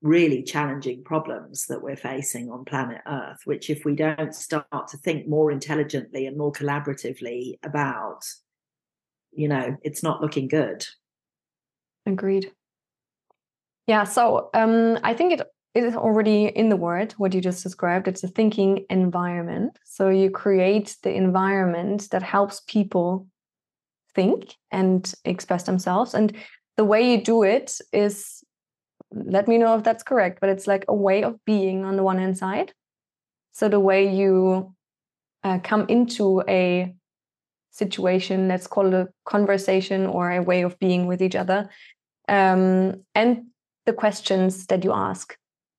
[0.00, 4.96] really challenging problems that we're facing on planet earth which if we don't start to
[4.98, 8.20] think more intelligently and more collaboratively about
[9.32, 10.86] you know it's not looking good
[12.06, 12.52] agreed
[13.88, 15.42] yeah, so um, I think it
[15.74, 18.06] it is already in the word what you just described.
[18.06, 19.78] It's a thinking environment.
[19.84, 23.26] So you create the environment that helps people
[24.14, 26.14] think and express themselves.
[26.14, 26.36] And
[26.76, 28.37] the way you do it is,
[29.12, 32.02] let me know if that's correct, but it's like a way of being on the
[32.02, 32.72] one hand side.
[33.52, 34.74] So the way you
[35.44, 36.94] uh, come into a
[37.70, 41.68] situation, let's call it a conversation or a way of being with each other.
[42.28, 43.46] Um, and
[43.86, 45.36] the questions that you ask.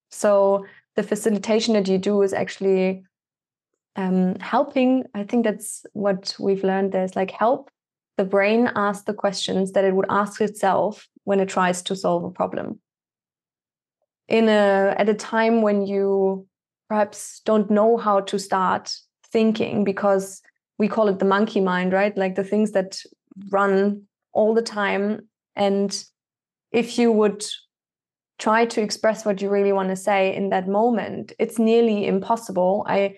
[0.09, 0.65] So
[0.95, 3.03] the facilitation that you do is actually
[3.95, 5.03] um, helping.
[5.13, 6.91] I think that's what we've learned.
[6.91, 7.69] There's like help
[8.17, 12.25] the brain ask the questions that it would ask itself when it tries to solve
[12.25, 12.79] a problem.
[14.29, 16.47] In a at a time when you
[16.87, 18.95] perhaps don't know how to start
[19.31, 20.41] thinking because
[20.77, 22.15] we call it the monkey mind, right?
[22.15, 23.01] Like the things that
[23.51, 25.27] run all the time.
[25.55, 25.91] And
[26.71, 27.43] if you would
[28.39, 32.85] try to express what you really want to say in that moment it's nearly impossible
[32.87, 33.15] i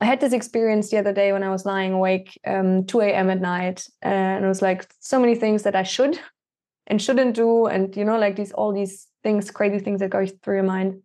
[0.00, 3.30] i had this experience the other day when i was lying awake um, 2 a.m
[3.30, 6.20] at night and it was like so many things that i should
[6.86, 10.24] and shouldn't do and you know like these all these things crazy things that go
[10.26, 11.00] through your mind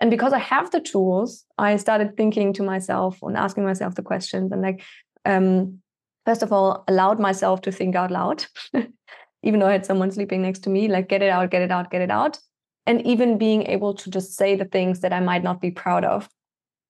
[0.00, 4.02] and because i have the tools i started thinking to myself and asking myself the
[4.02, 4.82] questions and like
[5.24, 5.78] um,
[6.24, 8.44] first of all allowed myself to think out loud
[9.42, 11.70] even though i had someone sleeping next to me like get it out get it
[11.70, 12.38] out get it out
[12.86, 16.04] and even being able to just say the things that I might not be proud
[16.04, 16.28] of.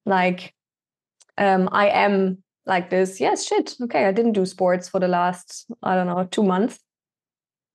[0.06, 0.54] Like,
[1.36, 3.20] um, I am like this.
[3.20, 3.74] Yes, shit.
[3.82, 6.78] Okay, I didn't do sports for the last, I don't know, two months.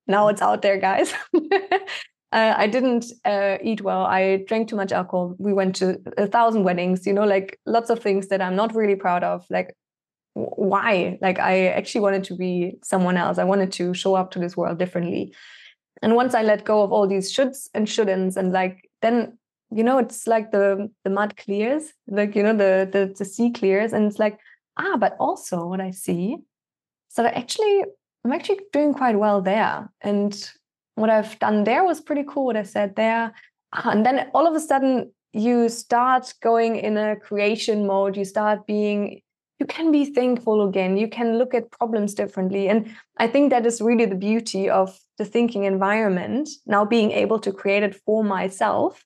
[0.07, 1.13] Now it's out there, guys.
[2.31, 4.05] uh, I didn't uh, eat well.
[4.05, 5.35] I drank too much alcohol.
[5.37, 8.75] We went to a thousand weddings, you know, like lots of things that I'm not
[8.75, 9.45] really proud of.
[9.49, 9.75] Like,
[10.33, 11.17] why?
[11.21, 13.37] Like, I actually wanted to be someone else.
[13.37, 15.33] I wanted to show up to this world differently
[16.01, 19.37] and once i let go of all these shoulds and shouldn'ts and like then
[19.71, 23.51] you know it's like the the mud clears like you know the the, the sea
[23.51, 24.37] clears and it's like
[24.77, 26.37] ah but also what i see
[27.09, 27.83] so that actually
[28.23, 30.51] i'm actually doing quite well there and
[30.95, 33.33] what i've done there was pretty cool what i said there.
[33.73, 38.15] Ah, and then all of a sudden you start going in a creation mode.
[38.15, 39.21] You start being
[39.59, 40.97] you can be thankful again.
[40.97, 42.69] You can look at problems differently.
[42.69, 47.39] And i think that is really the beauty of the thinking environment now being able
[47.39, 49.03] to create it for myself.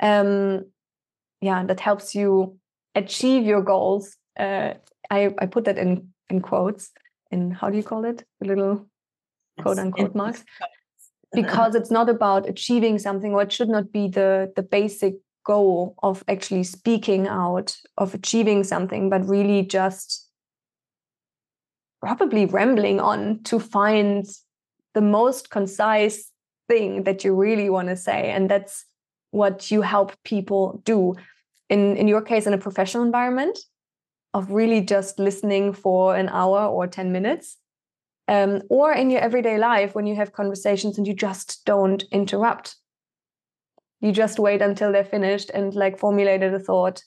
[0.00, 0.66] Um
[1.40, 2.58] yeah that helps you
[2.94, 4.16] achieve your goals.
[4.38, 4.74] Uh
[5.10, 6.90] i i put that in in quotes
[7.30, 8.24] in how do you call it?
[8.42, 8.86] A little
[9.60, 10.44] quote unquote marks
[11.34, 15.94] because it's not about achieving something or it should not be the the basic goal
[16.02, 20.28] of actually speaking out, of achieving something, but really just
[22.00, 24.26] probably rambling on to find
[24.94, 26.30] the most concise
[26.68, 28.30] thing that you really want to say.
[28.30, 28.84] And that's
[29.30, 31.14] what you help people do.
[31.68, 33.58] In, in your case, in a professional environment,
[34.34, 37.58] of really just listening for an hour or 10 minutes.
[38.28, 42.76] Um, or in your everyday life when you have conversations and you just don't interrupt.
[44.00, 47.02] You just wait until they're finished and like formulated a thought.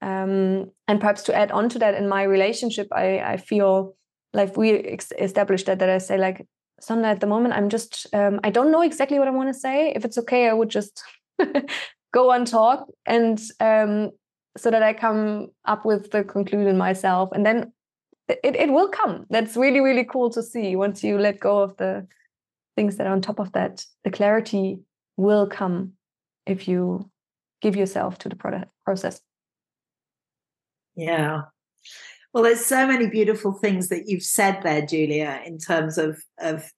[0.00, 3.96] Um, and perhaps to add on to that in my relationship i i feel
[4.32, 6.46] like we ex- established that that i say like
[6.80, 9.58] Sandra, at the moment i'm just um, i don't know exactly what i want to
[9.58, 9.92] say.
[9.96, 11.02] If it's okay i would just
[12.12, 12.86] go on talk.
[13.06, 14.10] And um,
[14.56, 17.30] so that i come up with the conclusion myself.
[17.32, 17.72] And then
[18.28, 21.76] it, it will come that's really really cool to see once you let go of
[21.78, 22.06] the
[22.76, 24.80] things that are on top of that the clarity
[25.16, 25.92] will come
[26.46, 27.10] if you
[27.60, 29.20] give yourself to the product process.
[30.96, 31.42] Yeah.
[32.32, 36.70] Well, there's so many beautiful things that you've said there, Julia, in terms of of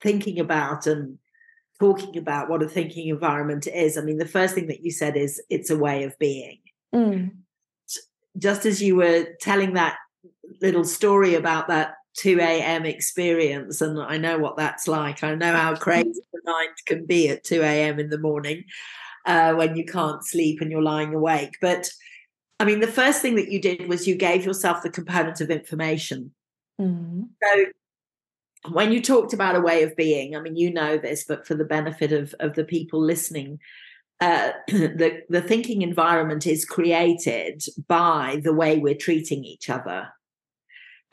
[0.00, 1.18] thinking about and
[1.80, 5.16] talking about what a thinking environment is, I mean, the first thing that you said
[5.16, 6.58] is it's a way of being.
[6.94, 7.32] Mm.
[8.36, 9.96] Just as you were telling that
[10.60, 12.86] little story about that 2 a.m.
[12.86, 15.22] experience, and I know what that's like.
[15.24, 17.98] I know how crazy the mind can be at 2 a.m.
[17.98, 18.64] in the morning
[19.26, 21.56] uh, when you can't sleep and you're lying awake.
[21.60, 21.90] But
[22.60, 25.50] I mean, the first thing that you did was you gave yourself the component of
[25.50, 26.32] information.
[26.80, 27.22] Mm-hmm.
[27.42, 27.64] So
[28.70, 31.54] when you talked about a way of being, I mean, you know this, but for
[31.54, 33.58] the benefit of, of the people listening,
[34.20, 40.08] uh, the, the thinking environment is created by the way we're treating each other.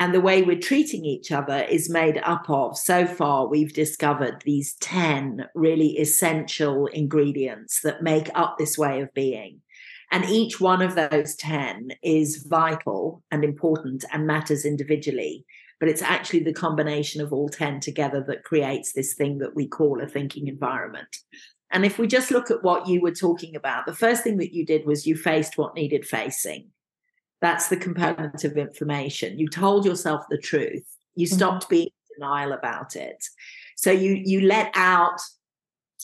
[0.02, 4.42] And the way we're treating each other is made up of, so far, we've discovered
[4.44, 9.62] these 10 really essential ingredients that make up this way of being.
[10.12, 15.46] And each one of those 10 is vital and important and matters individually
[15.80, 19.68] but it's actually the combination of all 10 together that creates this thing that we
[19.68, 21.18] call a thinking environment.
[21.72, 24.54] And if we just look at what you were talking about, the first thing that
[24.54, 26.68] you did was you faced what needed facing.
[27.42, 29.40] That's the component of information.
[29.40, 30.86] You told yourself the truth.
[31.16, 31.36] You mm-hmm.
[31.36, 33.24] stopped being in denial about it.
[33.76, 35.20] So you you let out,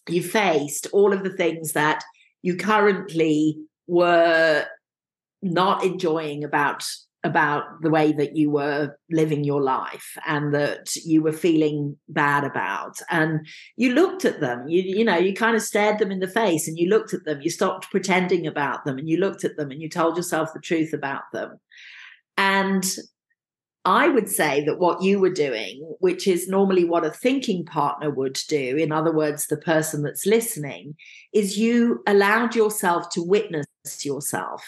[0.09, 2.03] you faced all of the things that
[2.41, 4.65] you currently were
[5.41, 6.83] not enjoying about
[7.27, 12.43] about the way that you were living your life and that you were feeling bad
[12.43, 12.97] about.
[13.09, 14.67] And you looked at them.
[14.67, 17.25] You you know you kind of stared them in the face and you looked at
[17.25, 17.41] them.
[17.41, 20.59] You stopped pretending about them and you looked at them and you told yourself the
[20.59, 21.59] truth about them.
[22.37, 22.85] And
[23.83, 28.09] I would say that what you were doing, which is normally what a thinking partner
[28.09, 30.95] would do, in other words, the person that's listening,
[31.33, 33.65] is you allowed yourself to witness
[34.03, 34.63] yourself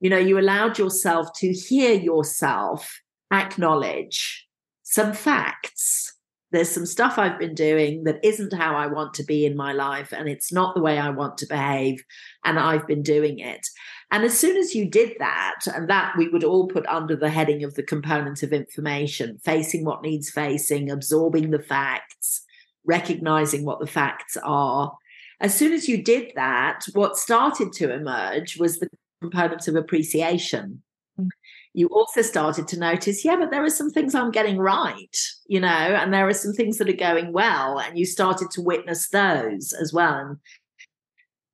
[0.00, 3.00] you know, you allowed yourself to hear yourself
[3.32, 4.46] acknowledge
[4.82, 6.12] some facts.
[6.52, 9.72] There's some stuff I've been doing that isn't how I want to be in my
[9.72, 12.02] life, and it's not the way I want to behave,
[12.44, 13.66] and I've been doing it.
[14.12, 17.30] And as soon as you did that, and that we would all put under the
[17.30, 22.44] heading of the component of information, facing what needs facing, absorbing the facts,
[22.84, 24.96] recognizing what the facts are.
[25.40, 28.88] As soon as you did that, what started to emerge was the
[29.20, 30.82] components of appreciation
[31.18, 31.28] mm.
[31.74, 35.60] you also started to notice, yeah, but there are some things I'm getting right, you
[35.60, 37.78] know, and there are some things that are going well.
[37.78, 40.36] And you started to witness those as well and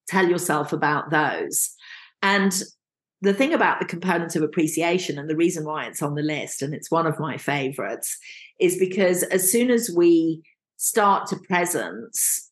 [0.09, 1.75] tell yourself about those.
[2.23, 2.63] And
[3.21, 6.61] the thing about the component of appreciation and the reason why it's on the list,
[6.61, 8.19] and it's one of my favorites,
[8.61, 10.43] is because as soon as we
[10.77, 12.51] start to presence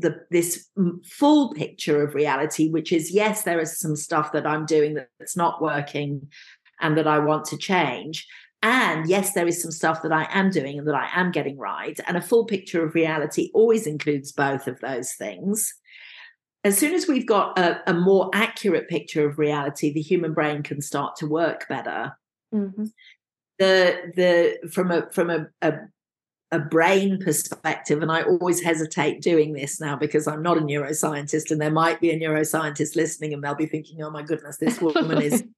[0.00, 0.68] the this
[1.04, 5.36] full picture of reality which is yes there is some stuff that i'm doing that's
[5.36, 6.28] not working
[6.80, 8.26] and that i want to change.
[8.62, 11.58] And yes there is some stuff that i am doing and that i am getting
[11.58, 11.98] right.
[12.06, 15.72] And a full picture of reality always includes both of those things.
[16.62, 20.62] As soon as we've got a, a more accurate picture of reality the human brain
[20.62, 22.16] can start to work better.
[22.54, 22.86] Mm-hmm.
[23.58, 25.72] the the from a from a, a
[26.52, 31.50] a brain perspective, and I always hesitate doing this now because I'm not a neuroscientist,
[31.50, 34.80] and there might be a neuroscientist listening, and they'll be thinking, "Oh my goodness, this
[34.80, 35.44] woman is."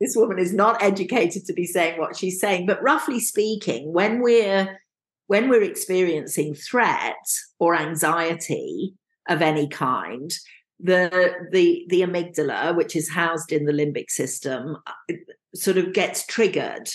[0.00, 4.22] this woman is not educated to be saying what she's saying but roughly speaking when
[4.22, 4.80] we're
[5.26, 7.26] when we're experiencing threat
[7.58, 8.94] or anxiety
[9.28, 10.32] of any kind
[10.78, 15.14] the the the amygdala which is housed in the limbic system uh,
[15.54, 16.88] sort of gets triggered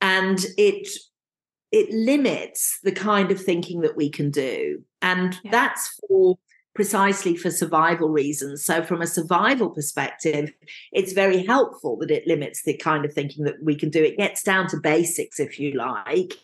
[0.00, 0.88] and it
[1.70, 4.82] it limits the kind of thinking that we can do.
[5.02, 5.50] And yeah.
[5.50, 6.38] that's for
[6.74, 8.64] precisely for survival reasons.
[8.64, 10.52] So, from a survival perspective,
[10.92, 14.02] it's very helpful that it limits the kind of thinking that we can do.
[14.02, 16.34] It gets down to basics, if you like.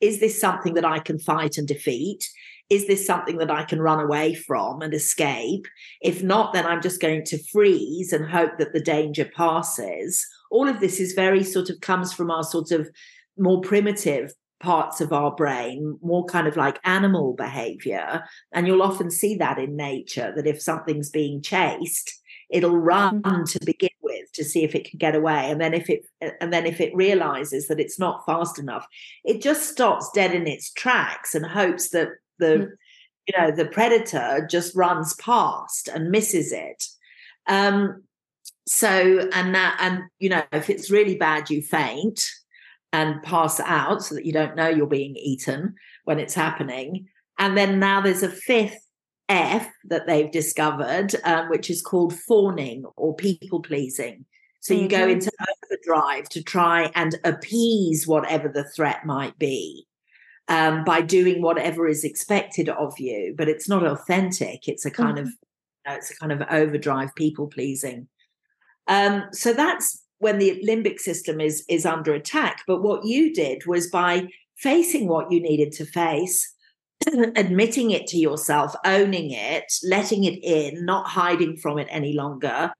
[0.00, 2.28] Is this something that I can fight and defeat?
[2.70, 5.66] Is this something that I can run away from and escape?
[6.00, 10.26] If not, then I'm just going to freeze and hope that the danger passes.
[10.50, 12.88] All of this is very sort of comes from our sort of
[13.36, 18.24] more primitive parts of our brain, more kind of like animal behavior.
[18.52, 22.18] And you'll often see that in nature that if something's being chased,
[22.50, 23.44] it'll run mm-hmm.
[23.44, 26.06] to begin with to see if it can get away and then if it
[26.40, 28.86] and then if it realizes that it's not fast enough
[29.24, 32.68] it just stops dead in its tracks and hopes that the mm.
[33.26, 36.84] you know the predator just runs past and misses it
[37.46, 38.02] um
[38.66, 42.28] so and that and you know if it's really bad you faint
[42.94, 45.60] and pass out so that you don't know you're being eaten
[46.04, 46.88] when it's happening.
[47.36, 48.80] And then now there's a fifth
[49.28, 54.24] F that they've discovered, um, which is called fawning or people pleasing.
[54.60, 54.98] So you mm-hmm.
[54.98, 59.86] go into overdrive to try and appease whatever the threat might be.
[60.48, 64.68] um, by doing whatever is expected of you, but it's not authentic.
[64.68, 65.26] It's a kind mm-hmm.
[65.26, 68.08] of you know, it's a kind of overdrive people pleasing.
[68.86, 72.62] Um, so that's when the limbic system is is under attack.
[72.66, 76.54] But what you did was by facing what you needed to face,
[77.36, 82.72] admitting it to yourself, owning it, letting it in, not hiding from it any longer,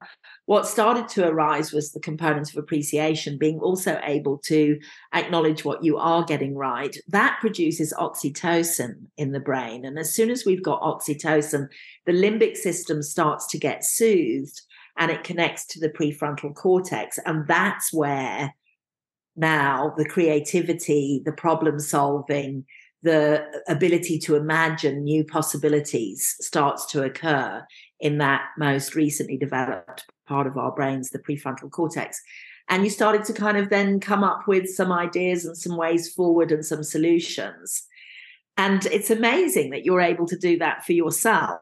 [0.47, 4.78] what started to arise was the component of appreciation, being also able to
[5.14, 6.97] acknowledge what you are getting right.
[7.09, 9.84] That produces oxytocin in the brain.
[9.86, 11.68] And as soon as we've got oxytocin,
[12.07, 14.61] the limbic system starts to get soothed
[14.97, 17.18] and it connects to the prefrontal cortex.
[17.26, 18.55] And that's where
[19.36, 22.64] now the creativity, the problem solving,
[23.03, 27.62] the ability to imagine new possibilities starts to occur
[28.01, 32.20] in that most recently developed part of our brains, the prefrontal cortex.
[32.68, 36.11] And you started to kind of then come up with some ideas and some ways
[36.12, 37.86] forward and some solutions.
[38.57, 41.61] And it's amazing that you're able to do that for yourself.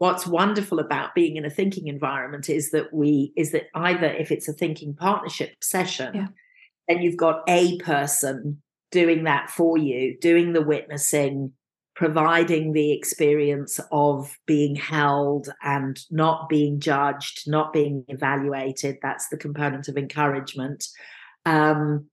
[0.00, 4.32] What's wonderful about being in a thinking environment is that we is that either if
[4.32, 6.26] it's a thinking partnership session, yeah.
[6.88, 11.52] then you've got a person doing that for you, doing the witnessing,
[11.94, 18.96] providing the experience of being held and not being judged, not being evaluated.
[19.02, 20.86] That's the component of encouragement.
[21.44, 22.06] Um,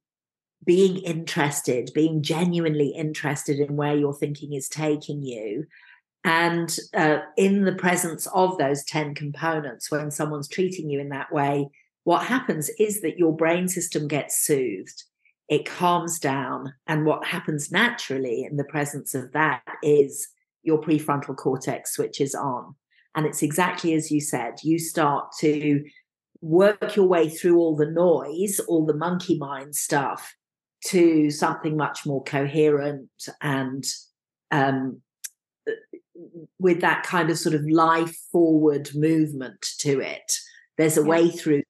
[0.66, 5.64] being interested, being genuinely interested in where your thinking is taking you.
[6.24, 11.32] And uh, in the presence of those 10 components, when someone's treating you in that
[11.32, 11.70] way,
[12.03, 15.03] what happens is that your brain system gets soothed
[15.47, 16.74] it calms down.
[16.88, 20.28] And what happens naturally in the presence of that is
[20.63, 22.76] your prefrontal cortex switches on.
[23.15, 25.84] And it's exactly as you said, you start to
[26.41, 30.36] work your way through all the noise, all the monkey mind stuff
[30.88, 33.09] to something much more coherent
[33.41, 33.84] and
[34.51, 35.01] um,
[36.60, 40.32] with that kind of sort of life forward movement to it.
[40.78, 41.08] There's a yeah.
[41.08, 41.64] way through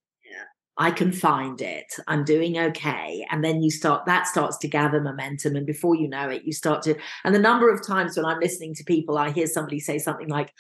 [0.80, 1.92] I can find it.
[2.08, 3.26] I'm doing okay.
[3.32, 5.56] And then you start, that starts to gather momentum.
[5.56, 8.40] And before you know it, you start to, and the number of times when I'm
[8.40, 10.54] listening to people, I hear somebody say something like,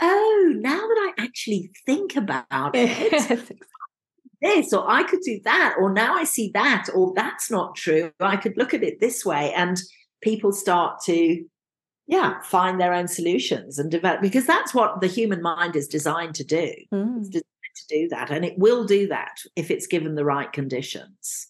[0.00, 2.44] Oh, now that I actually think about
[2.74, 3.50] it,
[4.42, 8.12] this, or I could do that, or now I see that, or that's not true.
[8.20, 9.52] I could look at it this way.
[9.54, 9.80] And
[10.20, 11.44] people start to,
[12.06, 16.34] yeah, find their own solutions and develop because that's what the human mind is designed
[16.36, 16.72] to do.
[16.92, 17.42] Mm
[17.76, 18.30] to do that.
[18.30, 21.48] And it will do that if it's given the right conditions.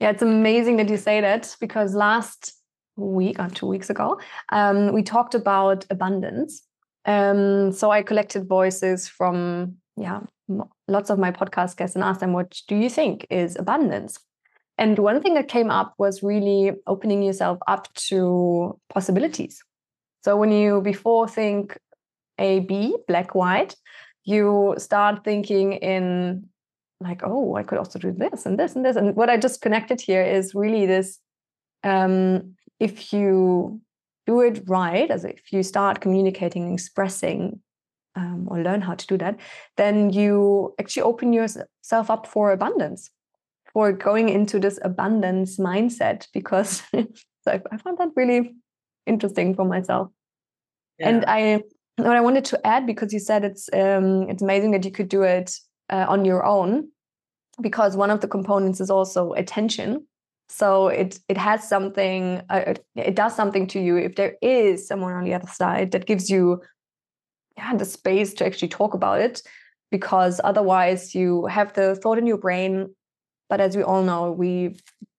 [0.00, 2.54] Yeah, it's amazing that you say that because last
[2.96, 4.20] week or two weeks ago,
[4.50, 6.62] um, we talked about abundance.
[7.06, 10.20] Um, so I collected voices from, yeah,
[10.88, 14.18] lots of my podcast guests and asked them, what do you think is abundance?
[14.76, 19.62] And one thing that came up was really opening yourself up to possibilities.
[20.24, 21.78] So when you before think
[22.38, 23.76] A, B, black, white,
[24.24, 26.48] you start thinking in
[27.00, 28.96] like, oh, I could also do this and this and this.
[28.96, 31.20] And what I just connected here is really this
[31.84, 33.80] um, if you
[34.26, 37.60] do it right, as if you start communicating, expressing,
[38.16, 39.38] um, or learn how to do that,
[39.76, 43.10] then you actually open yourself up for abundance,
[43.74, 46.26] for going into this abundance mindset.
[46.32, 47.06] Because so
[47.46, 48.54] I, I found that really
[49.06, 50.08] interesting for myself.
[50.98, 51.08] Yeah.
[51.08, 51.62] And I
[51.96, 55.08] what I wanted to add because you said it's um, it's amazing that you could
[55.08, 55.52] do it
[55.90, 56.88] uh, on your own
[57.60, 60.06] because one of the components is also attention.
[60.48, 65.12] So it it has something uh, it does something to you if there is someone
[65.12, 66.62] on the other side that gives you
[67.56, 69.42] yeah the space to actually talk about it
[69.90, 72.94] because otherwise you have the thought in your brain
[73.48, 74.76] but as we all know we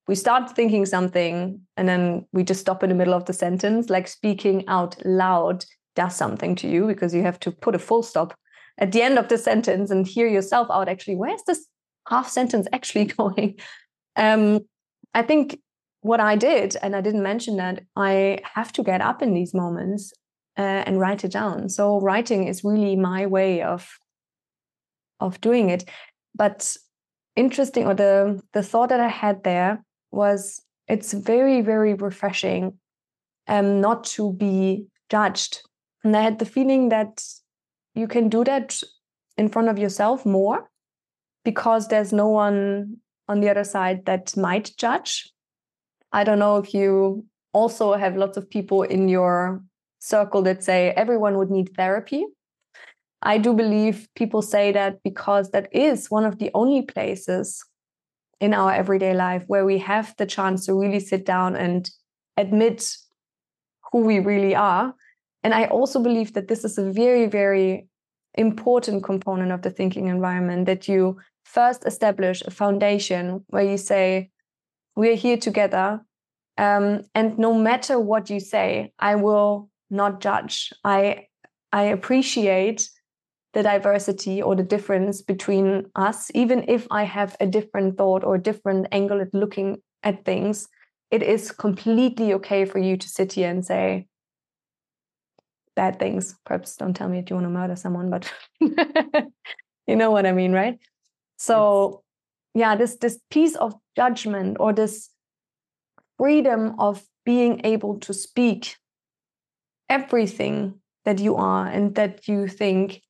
[0.07, 3.89] we start thinking something and then we just stop in the middle of the sentence
[3.89, 5.65] like speaking out loud
[5.95, 8.35] does something to you because you have to put a full stop
[8.77, 11.65] at the end of the sentence and hear yourself out actually where's this
[12.09, 13.57] half sentence actually going?
[14.15, 14.61] Um,
[15.13, 15.59] i think
[16.01, 19.53] what i did and i didn't mention that i have to get up in these
[19.53, 20.13] moments
[20.57, 21.69] uh, and write it down.
[21.69, 23.97] So writing is really my way of
[25.19, 25.89] of doing it.
[26.33, 26.75] But
[27.35, 32.73] interesting or the the thought that i had there was it's very very refreshing
[33.47, 35.61] um not to be judged
[36.05, 37.25] and I had the feeling that
[37.95, 38.79] you can do that
[39.37, 40.69] in front of yourself more
[41.43, 45.31] because there's no one on the other side that might judge.
[46.11, 49.63] I don't know if you also have lots of people in your
[49.97, 52.27] circle that say everyone would need therapy.
[53.25, 57.65] I do believe people say that because that is one of the only places
[58.39, 61.89] in our everyday life where we have the chance to really sit down and
[62.37, 62.95] admit
[63.91, 64.93] who we really are.
[65.43, 67.87] And I also believe that this is a very, very
[68.35, 74.29] important component of the thinking environment that you first establish a foundation where you say,
[74.95, 76.01] We're here together.
[76.57, 80.71] Um, and no matter what you say, I will not judge.
[80.83, 81.27] I
[81.71, 82.89] I appreciate
[83.55, 88.35] the diversity or the difference between us, even if I have a different thought or
[88.35, 90.67] a different angle at looking at things,
[91.09, 94.07] it is completely okay for you to sit here and say
[95.73, 96.35] bad things.
[96.45, 100.33] Perhaps don't tell me if you want to murder someone, but you know what I
[100.33, 100.77] mean, right?
[101.37, 102.03] So
[102.53, 105.09] yeah, this this piece of judgment or this
[106.17, 108.75] freedom of being able to speak
[109.89, 113.01] everything that you are and that you think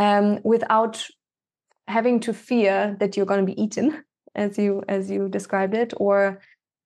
[0.00, 1.06] um, without
[1.86, 4.02] having to fear that you're going to be eaten
[4.34, 6.40] as you as you described it or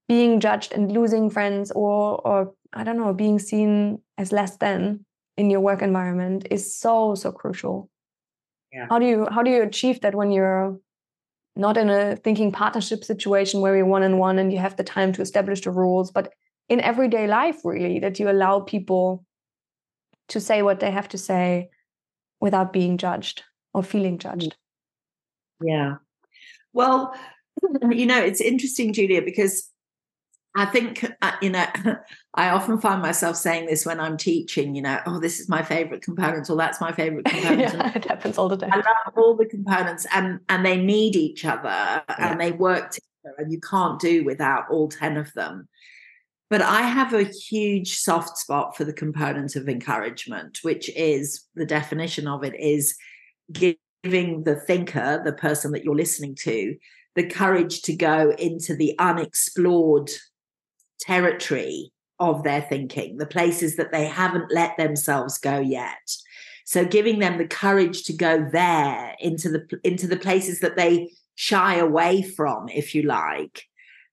[0.08, 5.04] being judged and losing friends or or i don't know being seen as less than
[5.36, 7.88] in your work environment is so so crucial
[8.72, 8.86] yeah.
[8.88, 10.78] how do you how do you achieve that when you're
[11.54, 14.82] not in a thinking partnership situation where you're one on one and you have the
[14.82, 16.32] time to establish the rules but
[16.70, 19.22] in everyday life really that you allow people
[20.28, 21.68] to say what they have to say
[22.44, 23.42] without being judged
[23.72, 24.54] or feeling judged.
[25.62, 25.94] Yeah.
[26.74, 27.14] Well,
[27.90, 29.70] you know, it's interesting, Julia, because
[30.54, 31.66] I think, uh, you know,
[32.34, 35.62] I often find myself saying this when I'm teaching, you know, oh, this is my
[35.62, 37.60] favorite component, or that's my favorite component.
[37.72, 38.74] yeah, it happens all the time.
[38.74, 42.04] I love all the components and and they need each other yeah.
[42.18, 45.66] and they work together and you can't do without all 10 of them.
[46.50, 51.66] But I have a huge soft spot for the component of encouragement, which is the
[51.66, 52.96] definition of it is
[53.50, 56.76] giving the thinker, the person that you're listening to,
[57.14, 60.10] the courage to go into the unexplored
[61.00, 66.16] territory of their thinking, the places that they haven't let themselves go yet.
[66.64, 71.10] So giving them the courage to go there into the into the places that they
[71.34, 73.64] shy away from, if you like,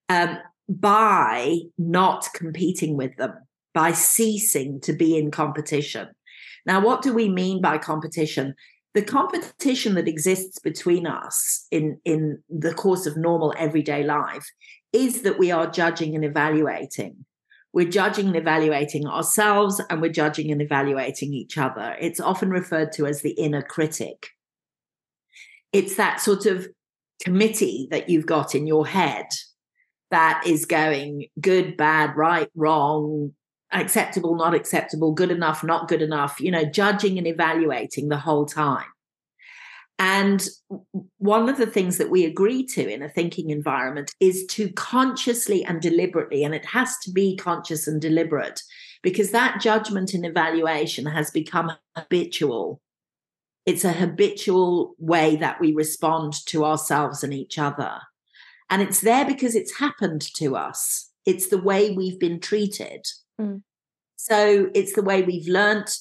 [0.09, 0.37] um,
[0.79, 3.33] by not competing with them,
[3.73, 6.07] by ceasing to be in competition.
[6.65, 8.55] Now, what do we mean by competition?
[8.93, 14.45] The competition that exists between us in, in the course of normal everyday life
[14.93, 17.25] is that we are judging and evaluating.
[17.73, 21.95] We're judging and evaluating ourselves and we're judging and evaluating each other.
[22.01, 24.27] It's often referred to as the inner critic.
[25.71, 26.67] It's that sort of
[27.23, 29.27] committee that you've got in your head
[30.11, 33.33] that is going good, bad, right, wrong,
[33.71, 38.45] acceptable, not acceptable, good enough, not good enough, you know, judging and evaluating the whole
[38.45, 38.85] time.
[39.97, 40.45] And
[41.19, 45.63] one of the things that we agree to in a thinking environment is to consciously
[45.63, 48.61] and deliberately, and it has to be conscious and deliberate,
[49.03, 52.81] because that judgment and evaluation has become habitual.
[53.67, 57.99] It's a habitual way that we respond to ourselves and each other.
[58.71, 61.11] And it's there because it's happened to us.
[61.25, 63.05] It's the way we've been treated.
[63.39, 63.61] Mm.
[64.15, 65.91] So it's the way we've learnt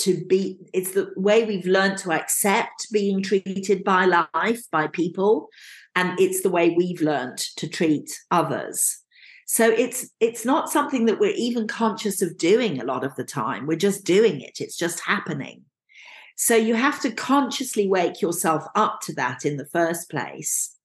[0.00, 5.48] to be, it's the way we've learned to accept being treated by life, by people.
[5.96, 8.98] And it's the way we've learned to treat others.
[9.46, 13.24] So it's it's not something that we're even conscious of doing a lot of the
[13.24, 13.66] time.
[13.66, 14.60] We're just doing it.
[14.60, 15.62] It's just happening.
[16.36, 20.76] So you have to consciously wake yourself up to that in the first place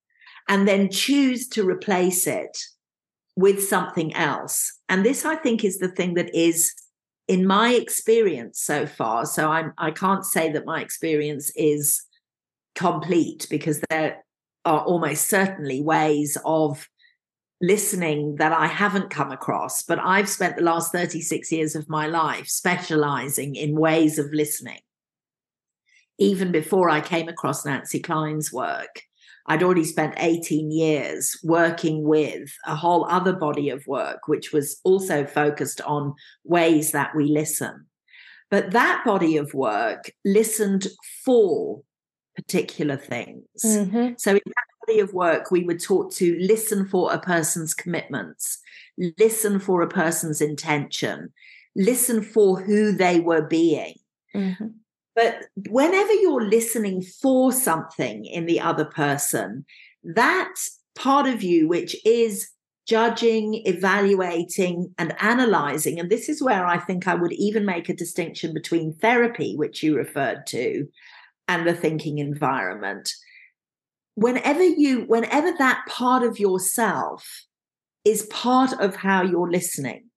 [0.48, 2.58] and then choose to replace it
[3.36, 4.80] with something else.
[4.90, 6.74] And this, I think, is the thing that is,
[7.28, 9.26] in my experience so far.
[9.26, 12.04] So I'm I can't say that my experience is
[12.76, 14.24] complete because there
[14.66, 16.88] are almost certainly ways of
[17.62, 19.84] listening that I haven't come across.
[19.84, 24.80] But I've spent the last 36 years of my life specializing in ways of listening.
[26.20, 29.04] Even before I came across Nancy Kline's work.
[29.46, 34.80] I'd already spent 18 years working with a whole other body of work, which was
[34.84, 37.88] also focused on ways that we listen.
[38.50, 40.88] But that body of work listened
[41.26, 41.82] for
[42.36, 43.48] particular things.
[43.66, 44.14] Mm-hmm.
[44.18, 48.60] So in that body of work, we were taught to listen for a person's commitments,
[49.20, 51.34] listen for a person's intention,
[51.76, 53.96] listen for who they were being.
[54.36, 54.68] Mm-hmm.
[55.16, 59.66] But whenever you're listening for something in the other person,
[60.04, 60.54] that
[60.96, 62.50] part of you, which is
[62.88, 67.96] judging, evaluating, and analyzing, and this is where I think I would even make a
[67.96, 70.88] distinction between therapy, which you referred to,
[71.48, 73.10] and the thinking environment.
[74.16, 77.46] Whenever you, whenever that part of yourself
[78.04, 80.10] is part of how you're listening.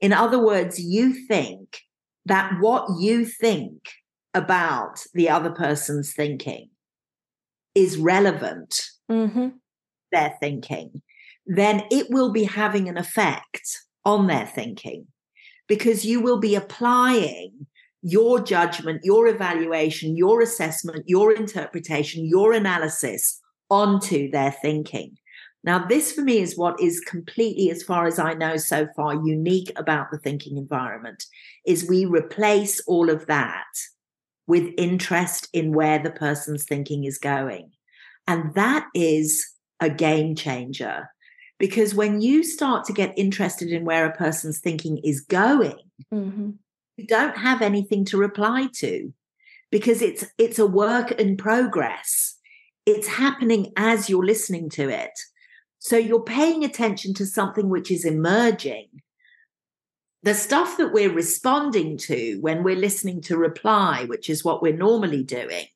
[0.00, 1.80] In other words, you think
[2.24, 3.90] that what you think
[4.34, 6.70] about the other person's thinking
[7.74, 9.48] is relevant, mm-hmm.
[10.12, 11.02] their thinking,
[11.46, 15.06] then it will be having an effect on their thinking
[15.68, 17.66] because you will be applying
[18.02, 25.16] your judgment, your evaluation, your assessment, your interpretation, your analysis onto their thinking.
[25.62, 29.14] Now, this for me is what is completely, as far as I know so far,
[29.14, 31.24] unique about the thinking environment
[31.66, 33.66] is we replace all of that
[34.50, 37.70] with interest in where the person's thinking is going.
[38.26, 39.46] And that is
[39.78, 41.08] a game changer
[41.60, 45.78] because when you start to get interested in where a person's thinking is going,
[46.12, 46.50] mm-hmm.
[46.96, 49.12] you don't have anything to reply to
[49.70, 52.36] because it's it's a work in progress.
[52.86, 55.16] It's happening as you're listening to it.
[55.78, 58.88] So you're paying attention to something which is emerging.
[60.22, 64.76] The stuff that we're responding to when we're listening to reply, which is what we're
[64.76, 65.66] normally doing,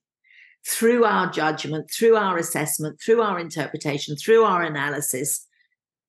[0.66, 5.47] through our judgment, through our assessment, through our interpretation, through our analysis,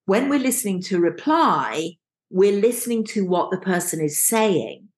[0.06, 1.96] when we're listening to reply,
[2.30, 4.88] we're listening to what the person is saying.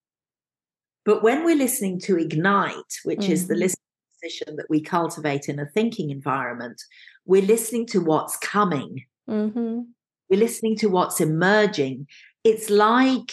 [1.03, 3.31] But when we're listening to ignite, which mm-hmm.
[3.31, 3.61] is the mm-hmm.
[3.61, 3.85] listening
[4.21, 6.81] position that we cultivate in a thinking environment,
[7.25, 9.05] we're listening to what's coming.
[9.29, 9.81] Mm-hmm.
[10.29, 12.07] We're listening to what's emerging.
[12.43, 13.31] It's like,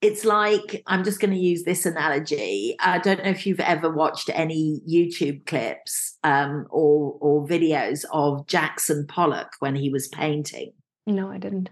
[0.00, 2.76] it's like, I'm just going to use this analogy.
[2.80, 8.46] I don't know if you've ever watched any YouTube clips um, or, or videos of
[8.46, 10.72] Jackson Pollock when he was painting.
[11.06, 11.70] No, I didn't.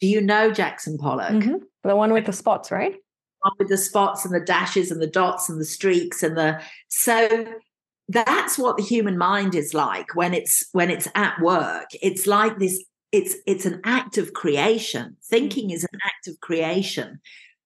[0.00, 1.32] Do you know Jackson Pollock?
[1.32, 1.56] Mm-hmm.
[1.84, 2.94] The one with the spots, right?
[3.58, 7.46] With the spots and the dashes and the dots and the streaks and the so
[8.08, 12.58] that's what the human mind is like when it's when it's at work it's like
[12.58, 12.84] this
[13.16, 17.18] it's it's an act of creation thinking is an act of creation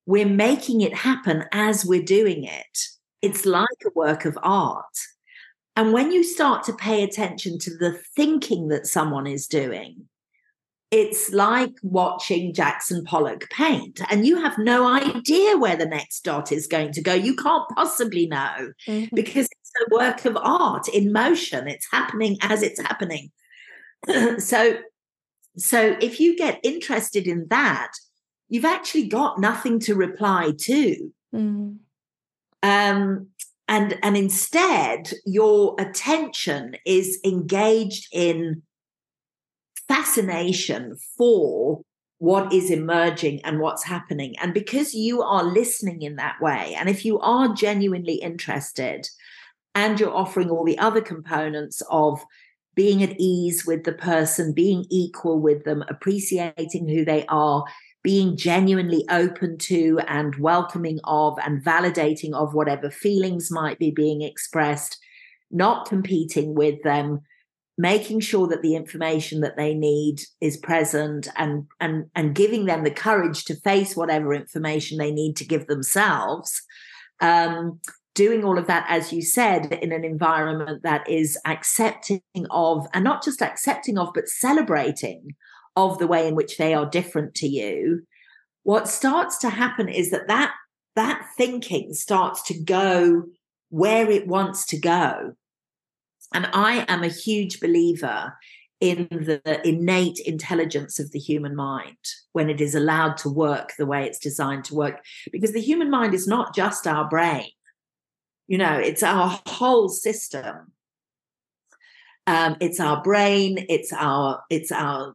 [0.05, 2.79] we're making it happen as we're doing it
[3.21, 4.97] it's like a work of art
[5.75, 10.07] and when you start to pay attention to the thinking that someone is doing
[10.91, 16.51] it's like watching Jackson Pollock paint, and you have no idea where the next dot
[16.51, 17.13] is going to go.
[17.13, 19.15] You can't possibly know mm-hmm.
[19.15, 21.69] because it's a work of art in motion.
[21.69, 23.31] It's happening as it's happening.
[24.39, 24.79] so,
[25.57, 27.91] so if you get interested in that,
[28.49, 31.11] you've actually got nothing to reply to.
[31.33, 31.71] Mm-hmm.
[32.63, 33.27] Um,
[33.67, 38.63] and and instead, your attention is engaged in
[39.87, 41.81] fascination for
[42.17, 44.35] what is emerging and what's happening.
[44.39, 49.07] And because you are listening in that way, and if you are genuinely interested
[49.73, 52.21] and you're offering all the other components of
[52.75, 57.65] being at ease with the person, being equal with them, appreciating who they are,
[58.03, 64.21] being genuinely open to and welcoming of and validating of whatever feelings might be being
[64.21, 64.97] expressed,
[65.51, 67.19] not competing with them,
[67.77, 72.83] making sure that the information that they need is present and and and giving them
[72.83, 76.63] the courage to face whatever information they need to give themselves
[77.21, 77.79] um,
[78.21, 83.03] doing all of that as you said in an environment that is accepting of and
[83.03, 85.33] not just accepting of but celebrating
[85.75, 88.03] of the way in which they are different to you
[88.61, 90.51] what starts to happen is that that
[90.95, 93.23] that thinking starts to go
[93.69, 95.33] where it wants to go
[96.31, 98.37] and I am a huge believer
[98.79, 101.97] in the innate intelligence of the human mind
[102.33, 105.03] when it is allowed to work the way it's designed to work.
[105.31, 107.51] Because the human mind is not just our brain,
[108.51, 110.73] you know, it's our whole system.
[112.27, 115.13] Um, it's our brain, it's our, it's our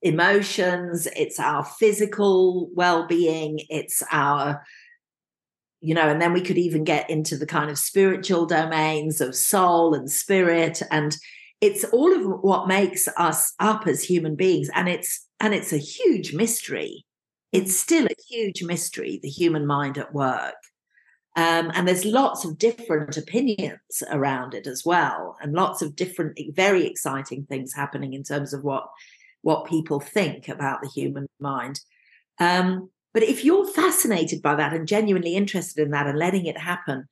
[0.00, 4.64] emotions, it's our physical well-being, it's our
[5.80, 9.34] you know, and then we could even get into the kind of spiritual domains of
[9.34, 10.82] soul and spirit.
[10.90, 11.16] And
[11.60, 14.70] it's all of what makes us up as human beings.
[14.74, 17.04] And it's and it's a huge mystery.
[17.50, 20.54] It's still a huge mystery, the human mind at work.
[21.40, 26.38] Um, and there's lots of different opinions around it as well, and lots of different,
[26.50, 28.86] very exciting things happening in terms of what
[29.40, 31.80] what people think about the human mind.
[32.38, 36.58] Um, but if you're fascinated by that and genuinely interested in that and letting it
[36.58, 37.08] happen,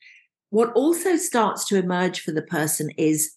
[0.51, 3.33] what also starts to emerge for the person is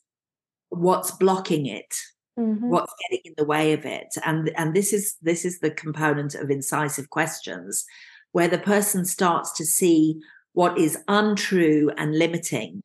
[0.69, 1.95] what's blocking it.
[2.39, 2.69] Mm-hmm.
[2.69, 6.33] what's getting in the way of it and and this is this is the component
[6.33, 7.85] of incisive questions
[8.31, 10.17] where the person starts to see
[10.53, 12.81] what is untrue and limiting.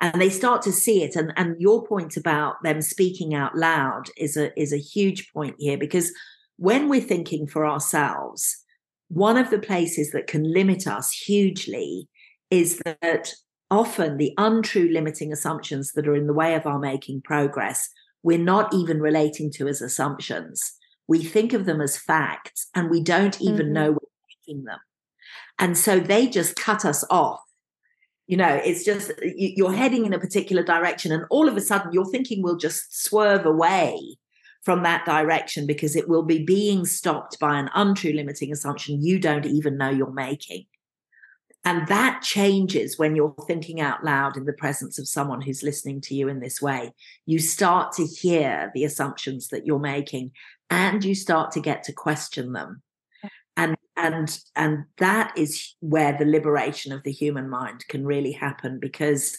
[0.00, 1.16] And they start to see it.
[1.16, 5.56] And and your point about them speaking out loud is a is a huge point
[5.58, 6.12] here because
[6.56, 8.64] when we're thinking for ourselves
[9.10, 12.06] one of the places that can limit us hugely
[12.50, 13.32] is that
[13.70, 17.88] often the untrue limiting assumptions that are in the way of our making progress
[18.22, 20.72] we're not even relating to as assumptions.
[21.06, 23.72] We think of them as facts and we don't even mm-hmm.
[23.72, 24.78] know we're making them
[25.58, 27.40] and so they just cut us off.
[28.26, 31.92] You know it's just you're heading in a particular direction and all of a sudden
[31.92, 34.18] your thinking will just swerve away
[34.62, 39.18] from that direction because it will be being stopped by an untrue limiting assumption you
[39.18, 40.66] don't even know you're making.
[41.64, 46.00] And that changes when you're thinking out loud in the presence of someone who's listening
[46.02, 46.92] to you in this way.
[47.26, 50.32] You start to hear the assumptions that you're making
[50.70, 52.82] and you start to get to question them.
[53.56, 58.78] And and and that is where the liberation of the human mind can really happen
[58.78, 59.38] because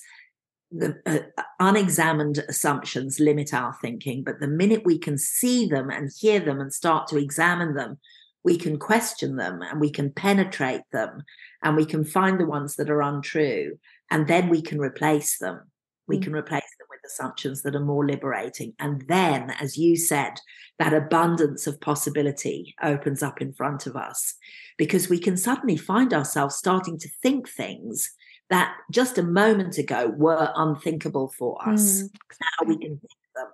[0.72, 6.12] the uh, unexamined assumptions limit our thinking but the minute we can see them and
[6.20, 7.98] hear them and start to examine them
[8.44, 11.24] we can question them and we can penetrate them
[11.64, 13.80] and we can find the ones that are untrue
[14.12, 15.62] and then we can replace them
[16.08, 16.24] we mm.
[16.24, 16.70] can replace
[17.10, 20.34] assumptions that are more liberating and then as you said
[20.78, 24.36] that abundance of possibility opens up in front of us
[24.78, 28.12] because we can suddenly find ourselves starting to think things
[28.50, 32.02] that just a moment ago were unthinkable for us.
[32.02, 32.10] Mm.
[32.42, 33.48] Now we can think them.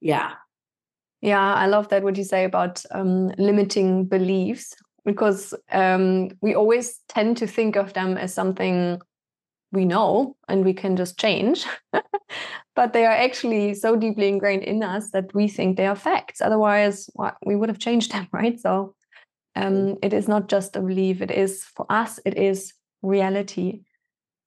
[0.00, 0.32] Yeah.
[1.22, 4.74] Yeah, I love that what you say about um, limiting beliefs
[5.04, 9.00] because um, we always tend to think of them as something
[9.72, 11.66] we know and we can just change.
[12.76, 16.40] but they are actually so deeply ingrained in us that we think they are facts.
[16.40, 18.58] Otherwise, well, we would have changed them, right?
[18.58, 18.94] So
[19.56, 23.82] um, it is not just a belief, it is for us, it is reality.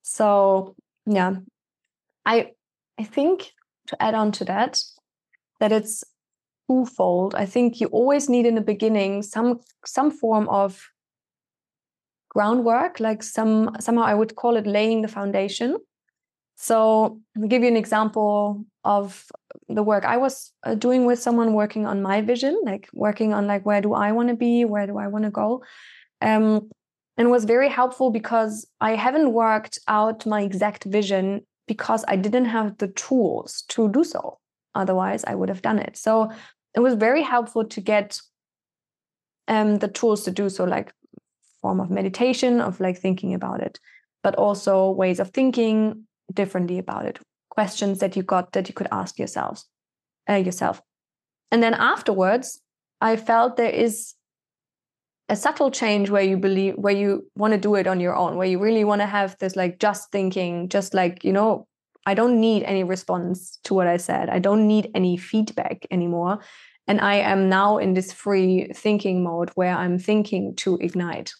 [0.01, 1.35] So yeah,
[2.25, 2.51] I
[2.99, 3.51] I think
[3.87, 4.81] to add on to that,
[5.59, 6.03] that it's
[6.69, 7.35] twofold.
[7.35, 10.81] I think you always need in the beginning some some form of
[12.33, 15.77] groundwork, like some somehow I would call it laying the foundation.
[16.55, 19.25] So I'll give you an example of
[19.69, 23.47] the work I was uh, doing with someone working on my vision, like working on
[23.47, 25.63] like where do I want to be, where do I want to go,
[26.21, 26.69] um,
[27.17, 32.45] and was very helpful because I haven't worked out my exact vision because I didn't
[32.45, 34.39] have the tools to do so.
[34.75, 35.97] Otherwise, I would have done it.
[35.97, 36.31] So
[36.75, 38.19] it was very helpful to get
[39.47, 40.91] um, the tools to do so, like
[41.63, 43.79] form of meditation, of like thinking about it,
[44.21, 48.89] but also ways of thinking differently about it, questions that you got that you could
[48.91, 49.65] ask yourselves
[50.29, 50.81] uh, yourself.
[51.51, 52.61] And then afterwards,
[53.01, 54.13] I felt there is
[55.29, 58.35] a subtle change where you believe where you want to do it on your own,
[58.35, 61.67] where you really want to have this like just thinking, just like, you know,
[62.05, 64.29] I don't need any response to what I said.
[64.29, 66.39] I don't need any feedback anymore.
[66.87, 71.31] And I am now in this free thinking mode where I'm thinking to ignite.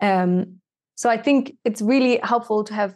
[0.00, 0.60] Um,
[0.96, 2.94] so I think it's really helpful to have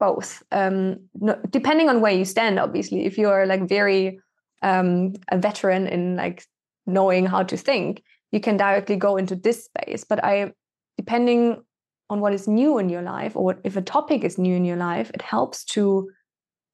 [0.00, 2.58] both, um, no, depending on where you stand.
[2.58, 4.18] Obviously, if you're like very
[4.62, 6.44] um, a veteran in like
[6.86, 10.04] knowing how to think, you can directly go into this space.
[10.04, 10.52] But I,
[10.96, 11.62] depending
[12.10, 14.76] on what is new in your life, or if a topic is new in your
[14.76, 16.10] life, it helps to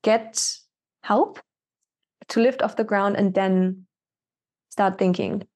[0.02, 0.40] get
[1.02, 1.38] help
[2.28, 3.86] to lift off the ground and then
[4.70, 5.46] start thinking.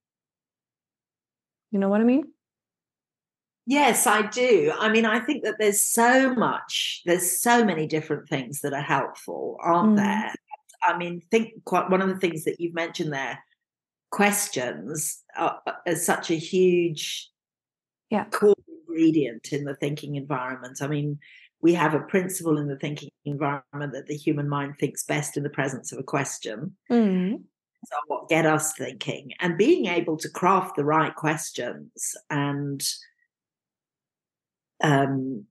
[1.71, 2.25] You know what I mean?
[3.65, 4.73] Yes, I do.
[4.77, 8.81] I mean, I think that there's so much, there's so many different things that are
[8.81, 9.97] helpful, aren't mm.
[9.97, 10.33] there?
[10.81, 13.39] I mean, think quite one of the things that you've mentioned there,
[14.11, 17.29] questions are, are such a huge
[18.09, 18.25] yeah.
[18.25, 18.55] core
[18.87, 20.79] ingredient in the thinking environment.
[20.81, 21.19] I mean,
[21.61, 25.43] we have a principle in the thinking environment that the human mind thinks best in
[25.43, 26.75] the presence of a question.
[26.91, 27.43] Mm.
[27.85, 32.83] So what get us thinking and being able to craft the right questions and
[34.83, 35.45] um,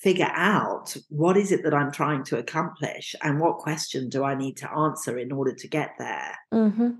[0.00, 4.34] figure out what is it that I'm trying to accomplish and what question do I
[4.34, 6.38] need to answer in order to get there.
[6.54, 6.90] Mm-hmm.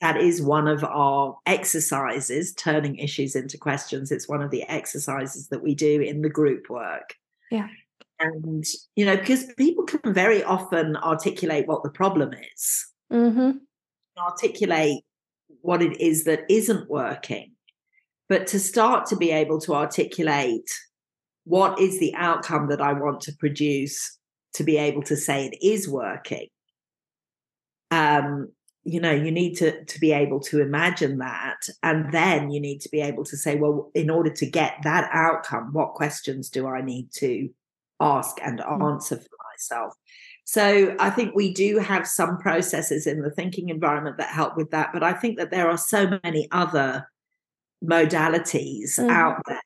[0.00, 4.10] That is one of our exercises, turning issues into questions.
[4.10, 7.14] It's one of the exercises that we do in the group work.
[7.50, 7.68] Yeah.
[8.20, 8.64] And,
[8.96, 13.58] you know, because people can very often articulate what the problem is, mm-hmm.
[14.18, 15.04] articulate
[15.60, 17.53] what it is that isn't working.
[18.28, 20.68] But to start to be able to articulate
[21.44, 24.18] what is the outcome that I want to produce
[24.54, 26.48] to be able to say it is working.
[27.90, 28.50] Um,
[28.84, 32.80] you know, you need to to be able to imagine that, and then you need
[32.80, 36.66] to be able to say, well, in order to get that outcome, what questions do
[36.66, 37.48] I need to
[38.00, 38.92] ask and mm.
[38.92, 39.94] answer for myself.
[40.44, 44.70] So I think we do have some processes in the thinking environment that help with
[44.72, 47.08] that, but I think that there are so many other
[47.84, 49.10] modalities mm-hmm.
[49.10, 49.60] out there.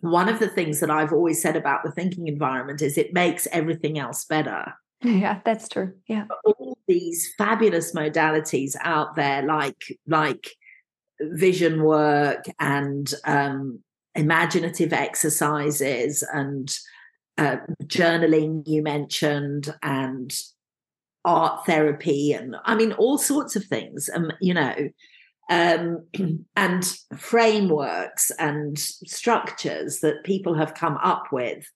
[0.00, 3.48] One of the things that I've always said about the thinking environment is it makes
[3.50, 4.74] everything else better.
[5.02, 5.94] Yeah, that's true.
[6.06, 6.26] Yeah.
[6.44, 10.48] All these fabulous modalities out there, like like
[11.20, 13.80] vision work and um,
[14.14, 16.76] imaginative exercises and
[17.38, 20.34] uh, journaling you mentioned and
[21.24, 24.74] art therapy and i mean all sorts of things um, you know
[25.48, 26.06] um,
[26.56, 31.66] and frameworks and structures that people have come up with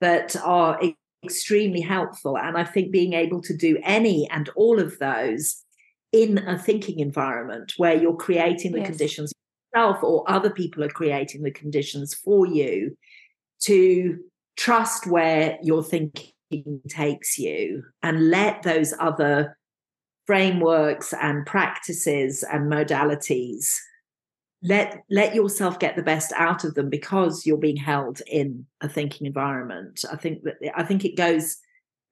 [0.00, 0.80] that are
[1.24, 5.64] extremely helpful and i think being able to do any and all of those
[6.12, 8.88] in a thinking environment where you're creating the yes.
[8.88, 9.32] conditions
[9.74, 12.96] yourself or other people are creating the conditions for you
[13.60, 14.18] to
[14.56, 16.32] trust where your thinking
[16.88, 19.58] takes you and let those other
[20.28, 23.74] frameworks and practices and modalities.
[24.62, 28.90] Let let yourself get the best out of them because you're being held in a
[28.90, 30.04] thinking environment.
[30.12, 31.56] I think that i think it goes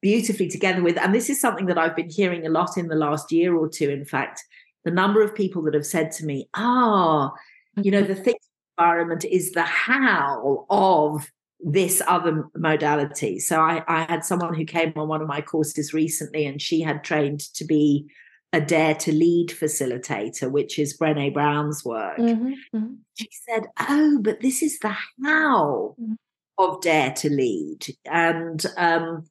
[0.00, 2.94] beautifully together with and this is something that i've been hearing a lot in the
[2.94, 4.44] last year or two in fact
[4.84, 8.40] the number of people that have said to me ah oh, you know the thinking
[8.78, 11.26] environment is the how of
[11.68, 13.40] this other modality.
[13.40, 16.80] So I, I had someone who came on one of my courses recently and she
[16.80, 18.06] had trained to be
[18.52, 22.18] a dare to lead facilitator, which is Brene Brown's work.
[22.18, 22.94] Mm-hmm, mm-hmm.
[23.14, 24.94] She said, Oh, but this is the
[25.24, 26.12] how mm-hmm.
[26.56, 27.84] of dare to lead.
[28.04, 29.26] And, um,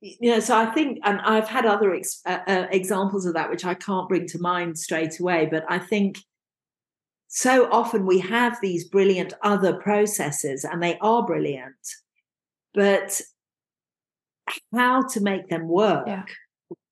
[0.00, 3.50] you know, so I think, and I've had other ex- uh, uh, examples of that,
[3.50, 6.18] which I can't bring to mind straight away, but I think
[7.28, 11.76] so often we have these brilliant other processes and they are brilliant
[12.74, 13.20] but
[14.74, 16.24] how to make them work yeah.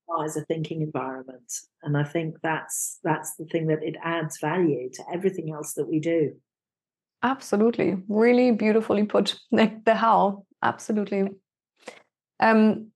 [0.06, 4.90] requires a thinking environment and i think that's that's the thing that it adds value
[4.90, 6.34] to everything else that we do.
[7.22, 7.96] Absolutely.
[8.08, 9.38] Really beautifully put.
[9.50, 10.44] Like the how.
[10.62, 11.30] Absolutely.
[12.40, 12.92] Um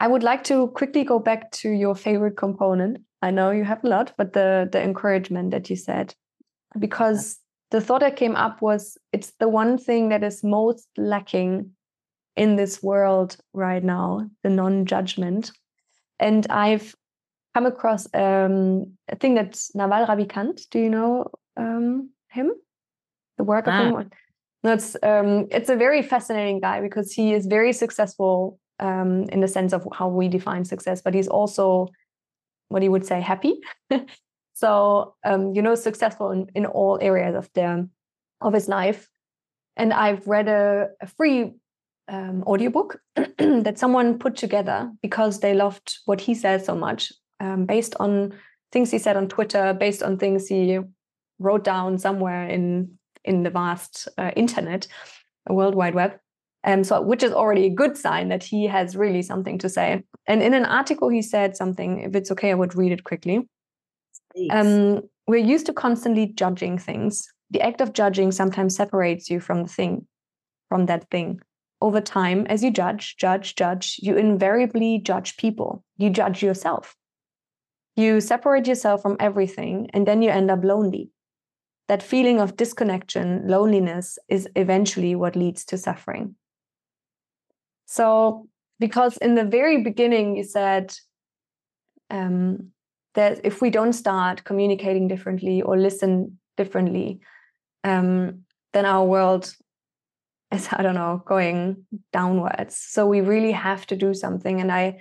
[0.00, 3.84] i would like to quickly go back to your favorite component I know you have
[3.84, 6.14] a lot, but the the encouragement that you said,
[6.78, 7.38] because
[7.70, 11.70] the thought that came up was it's the one thing that is most lacking
[12.36, 15.52] in this world right now, the non-judgment.
[16.18, 16.94] And I've
[17.54, 20.68] come across um, a thing that Naval Ravikant.
[20.70, 22.52] Do you know um, him?
[23.38, 23.80] The work ah.
[23.80, 24.10] of him.
[24.64, 29.40] No, it's um, it's a very fascinating guy because he is very successful um, in
[29.40, 31.88] the sense of how we define success, but he's also
[32.72, 33.60] what you would say happy.
[34.54, 37.88] So um, you know successful in, in all areas of the
[38.40, 39.08] of his life.
[39.76, 41.52] And i've read a, a free
[42.08, 43.00] um, audiobook
[43.38, 48.34] that someone put together because they loved what he said so much um, based on
[48.70, 50.78] things he said on twitter based on things he
[51.38, 54.86] wrote down somewhere in in the vast uh, internet
[55.46, 56.12] a world wide web
[56.64, 60.02] um, so which is already a good sign that he has really something to say.
[60.26, 62.00] And in an article, he said something.
[62.00, 63.48] If it's okay, I would read it quickly.
[64.50, 67.26] Um, we're used to constantly judging things.
[67.50, 70.06] The act of judging sometimes separates you from the thing,
[70.68, 71.40] from that thing.
[71.80, 75.84] Over time, as you judge, judge, judge, you invariably judge people.
[75.98, 76.94] You judge yourself.
[77.96, 81.10] You separate yourself from everything, and then you end up lonely.
[81.88, 86.36] That feeling of disconnection, loneliness, is eventually what leads to suffering.
[87.92, 88.48] So,
[88.80, 90.94] because in the very beginning, you said
[92.08, 92.70] um,
[93.12, 97.20] that if we don't start communicating differently or listen differently,
[97.84, 99.54] um, then our world
[100.50, 101.84] is, I don't know, going
[102.14, 102.78] downwards.
[102.78, 104.58] So, we really have to do something.
[104.58, 105.00] And I,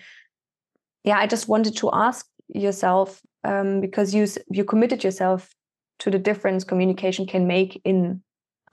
[1.06, 5.56] yeah, I just wanted to ask yourself um, because you you committed yourself
[6.00, 8.22] to the difference communication can make in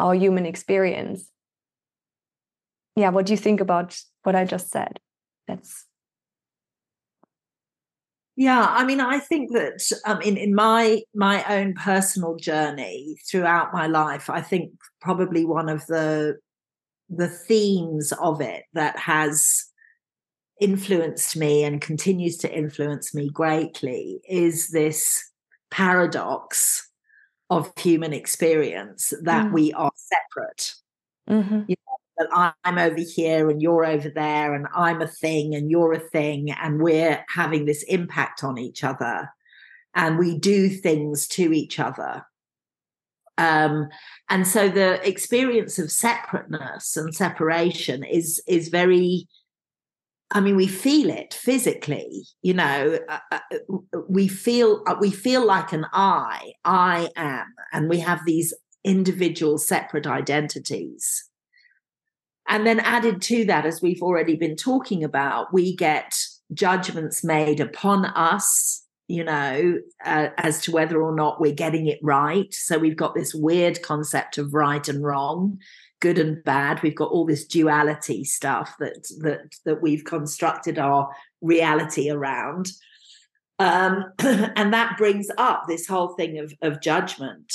[0.01, 1.31] our human experience
[2.99, 4.99] yeah, what do you think about what I just said?
[5.46, 5.86] That's
[8.36, 13.72] yeah, I mean, I think that um, in in my my own personal journey throughout
[13.72, 14.70] my life, I think
[15.01, 16.36] probably one of the
[17.09, 19.64] the themes of it that has
[20.61, 25.20] influenced me and continues to influence me greatly is this
[25.70, 26.88] paradox
[27.51, 29.53] of human experience that mm.
[29.53, 30.74] we are separate.
[31.28, 31.62] Mm-hmm.
[31.68, 31.76] You
[32.19, 36.01] that I'm over here and you're over there and I'm a thing and you're a
[36.01, 39.31] thing and we're having this impact on each other
[39.95, 42.25] and we do things to each other.
[43.37, 43.89] Um,
[44.29, 49.29] and so the experience of separateness and separation is is very
[50.31, 52.27] I mean, we feel it physically.
[52.43, 53.39] You know, uh, uh,
[54.09, 56.53] we feel uh, we feel like an I.
[56.64, 58.53] I am, and we have these
[58.85, 61.28] individual, separate identities.
[62.49, 66.14] And then added to that, as we've already been talking about, we get
[66.53, 68.84] judgments made upon us.
[69.11, 72.53] You know, uh, as to whether or not we're getting it right.
[72.53, 75.61] So we've got this weird concept of right and wrong
[76.01, 76.82] good and bad.
[76.82, 82.68] We've got all this duality stuff that that that we've constructed our reality around.
[83.59, 87.53] Um, and that brings up this whole thing of, of judgment.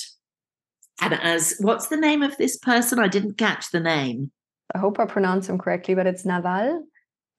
[1.02, 3.00] And as what's the name of this person?
[3.00, 4.32] I didn't catch the name.
[4.74, 6.84] I hope I pronounce him correctly, but it's Naval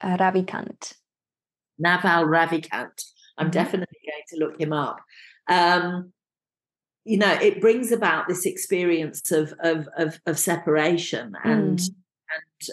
[0.01, 0.95] uh, Ravikant.
[1.79, 3.05] Naval Ravikant.
[3.37, 3.51] I'm mm-hmm.
[3.51, 5.01] definitely going to look him up.
[5.49, 6.13] Um,
[7.05, 11.95] you know it brings about this experience of of of, of separation and mm.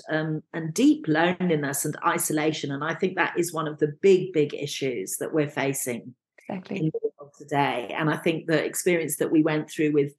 [0.09, 3.93] and um, and deep loneliness and isolation and i think that is one of the
[4.01, 8.64] big big issues that we're facing exactly in the world today and i think the
[8.64, 10.14] experience that we went through with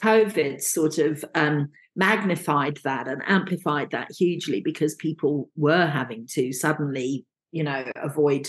[0.00, 6.52] covid sort of um, magnified that and amplified that hugely because people were having to
[6.52, 8.48] suddenly you know avoid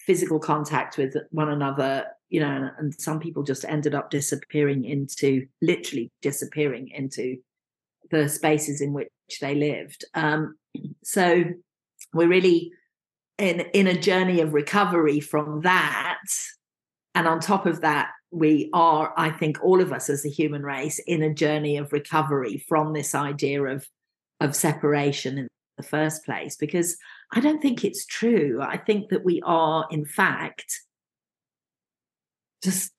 [0.00, 5.46] physical contact with one another you know and some people just ended up disappearing into
[5.62, 7.36] literally disappearing into
[8.10, 9.08] the spaces in which
[9.40, 10.04] they lived.
[10.14, 10.56] Um,
[11.02, 11.44] so
[12.12, 12.72] we're really
[13.38, 16.18] in in a journey of recovery from that.
[17.14, 20.62] And on top of that we are i think all of us as a human
[20.62, 23.86] race in a journey of recovery from this idea of
[24.40, 26.96] of separation in the first place because
[27.32, 28.60] I don't think it's true.
[28.60, 30.80] I think that we are, in fact,
[32.62, 32.92] just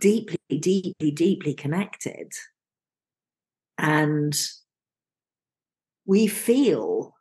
[0.00, 2.32] deeply, deeply, deeply connected.
[3.78, 4.34] And
[6.06, 7.14] we feel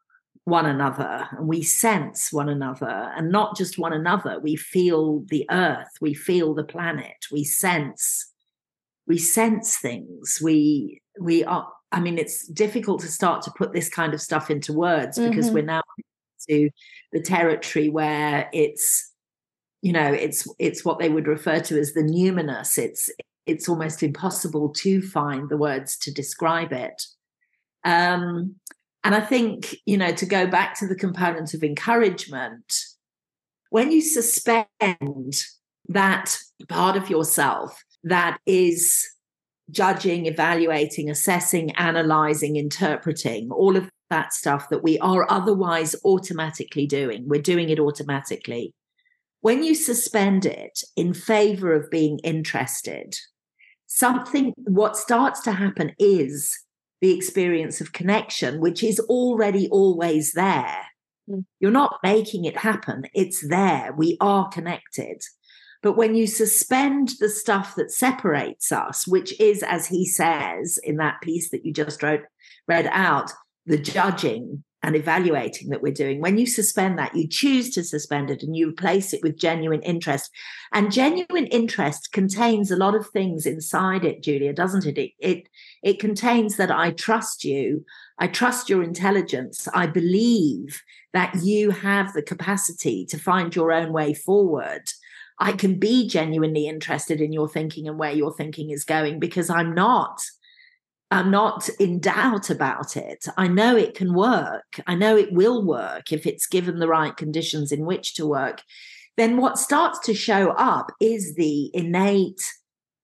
[0.45, 5.45] one another and we sense one another and not just one another we feel the
[5.49, 8.31] earth we feel the planet we sense
[9.07, 13.87] we sense things we we are I mean, it's difficult to start to put this
[13.87, 15.55] kind of stuff into words because mm-hmm.
[15.55, 15.81] we're now
[16.49, 16.69] to
[17.13, 19.13] the territory where it's,
[19.81, 22.77] you know, it's it's what they would refer to as the numinous.
[22.77, 23.09] It's
[23.45, 27.01] it's almost impossible to find the words to describe it.
[27.85, 28.55] Um,
[29.05, 32.73] and I think, you know, to go back to the component of encouragement,
[33.69, 35.45] when you suspend
[35.89, 36.37] that
[36.67, 39.07] part of yourself that is
[39.69, 47.27] judging, evaluating, assessing, analyzing, interpreting, all of that stuff that we are otherwise automatically doing.
[47.27, 48.73] We're doing it automatically.
[49.41, 53.15] When you suspend it in favor of being interested,
[53.85, 56.64] something, what starts to happen is
[57.05, 60.87] the experience of connection, which is already always there.
[61.29, 61.45] Mm.
[61.59, 63.93] You're not making it happen, it's there.
[63.95, 65.21] We are connected.
[65.83, 70.97] But when you suspend the stuff that separates us, which is, as he says in
[70.97, 72.21] that piece that you just wrote,
[72.67, 73.31] read out,
[73.67, 78.29] the judging and evaluating that we're doing, when you suspend that, you choose to suspend
[78.29, 80.29] it and you replace it with genuine interest.
[80.73, 84.99] And genuine interest contains a lot of things inside it, Julia, doesn't it?
[84.99, 85.49] It it,
[85.81, 87.83] it contains that I trust you.
[88.19, 89.67] I trust your intelligence.
[89.73, 90.83] I believe
[91.13, 94.83] that you have the capacity to find your own way forward.
[95.39, 99.49] I can be genuinely interested in your thinking and where your thinking is going because
[99.49, 100.21] I'm not.
[101.15, 103.25] I'm not in doubt about it.
[103.37, 104.81] I know it can work.
[104.85, 108.61] I know it will work if it's given the right conditions in which to work.
[109.15, 112.41] Then what starts to show up is the innate,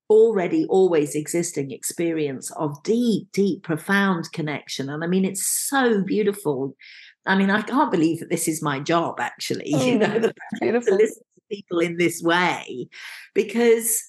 [0.09, 4.89] already always existing experience of deep, deep, profound connection.
[4.89, 6.75] And I mean, it's so beautiful.
[7.25, 9.71] I mean, I can't believe that this is my job, actually.
[9.73, 10.97] Oh, you know, beautiful.
[10.97, 12.89] to listen to people in this way
[13.33, 14.03] because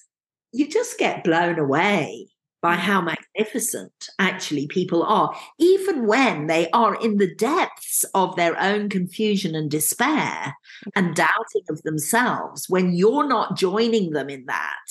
[0.51, 2.32] you just get blown away
[2.63, 2.79] by mm.
[2.79, 8.89] how magnificent actually people are, even when they are in the depths of their own
[8.89, 10.91] confusion and despair mm.
[10.95, 12.65] and doubting of themselves.
[12.67, 14.87] When you're not joining them in that,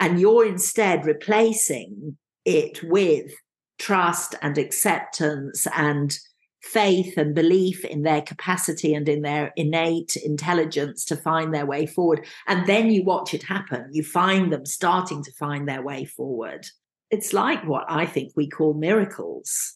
[0.00, 2.16] and you're instead replacing
[2.46, 3.30] it with
[3.78, 6.18] trust and acceptance and
[6.62, 11.86] faith and belief in their capacity and in their innate intelligence to find their way
[11.86, 12.26] forward.
[12.46, 13.88] And then you watch it happen.
[13.92, 16.66] You find them starting to find their way forward.
[17.10, 19.74] It's like what I think we call miracles.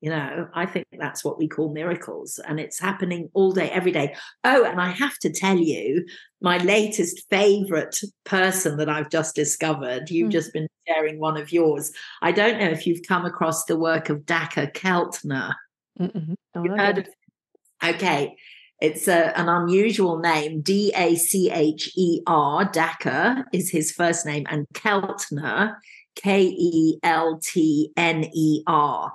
[0.00, 3.92] You know, I think that's what we call miracles, and it's happening all day, every
[3.92, 4.14] day.
[4.44, 6.06] Oh, and I have to tell you,
[6.40, 10.32] my latest favorite person that I've just discovered, you've mm.
[10.32, 11.92] just been sharing one of yours.
[12.22, 15.52] I don't know if you've come across the work of Dacher Keltner.
[16.00, 16.34] Mm-hmm.
[16.54, 17.08] Oh, you heard of
[17.82, 18.36] Okay.
[18.80, 20.62] It's a, an unusual name.
[20.62, 25.76] D A C H E R, Dacher is his first name, and Keltner,
[26.14, 29.12] K E L T N E R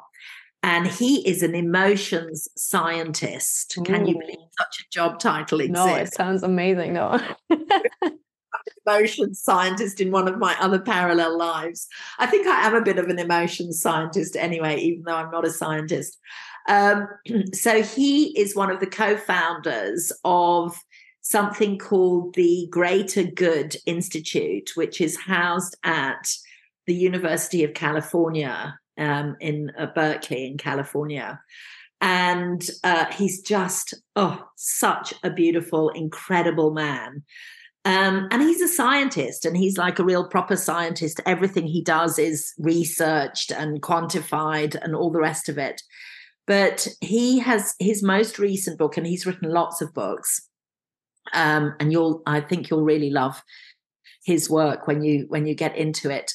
[0.65, 3.77] and he is an emotions scientist.
[3.77, 3.83] Ooh.
[3.83, 5.85] Can you believe such a job title exists?
[5.85, 6.93] No, it sounds amazing.
[6.93, 7.19] No.
[8.87, 11.87] emotions scientist in one of my other parallel lives.
[12.17, 15.45] I think I am a bit of an emotions scientist anyway, even though I'm not
[15.45, 16.17] a scientist.
[16.67, 17.07] Um,
[17.53, 20.75] so he is one of the co-founders of
[21.21, 26.31] something called the Greater Good Institute, which is housed at
[26.85, 31.39] the University of California um, in uh, Berkeley in California.
[32.01, 37.23] And uh, he's just, oh, such a beautiful, incredible man.
[37.85, 41.21] Um, and he's a scientist and he's like a real proper scientist.
[41.25, 45.81] Everything he does is researched and quantified and all the rest of it.
[46.47, 50.47] But he has his most recent book, and he's written lots of books.
[51.33, 53.41] Um, and you'll, I think you'll really love
[54.23, 56.31] his work when you when you get into it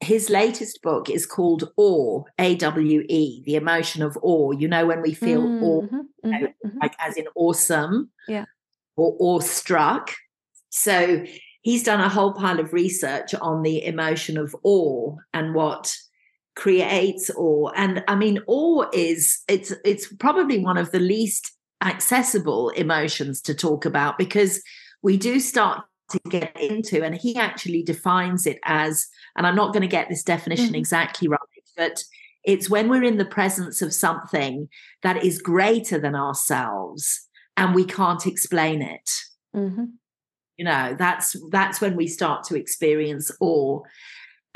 [0.00, 4.52] his latest book is called Awe, A W E, the emotion of awe.
[4.52, 6.78] You know, when we feel mm-hmm, awe, mm-hmm, you know, mm-hmm.
[6.82, 8.44] like as in awesome, yeah,
[8.96, 10.12] or awestruck.
[10.68, 11.24] So
[11.62, 15.96] he's done a whole pile of research on the emotion of awe and what
[16.56, 17.70] creates awe.
[17.76, 21.52] And I mean, awe is it's it's probably one of the least
[21.82, 24.62] accessible emotions to talk about because
[25.02, 27.04] we do start to get into.
[27.04, 29.06] And he actually defines it as,
[29.36, 30.74] and I'm not going to get this definition mm-hmm.
[30.76, 31.40] exactly right,
[31.76, 32.02] but
[32.44, 34.68] it's when we're in the presence of something
[35.02, 39.10] that is greater than ourselves and we can't explain it.
[39.54, 39.84] Mm-hmm.
[40.56, 43.80] You know, that's that's when we start to experience awe.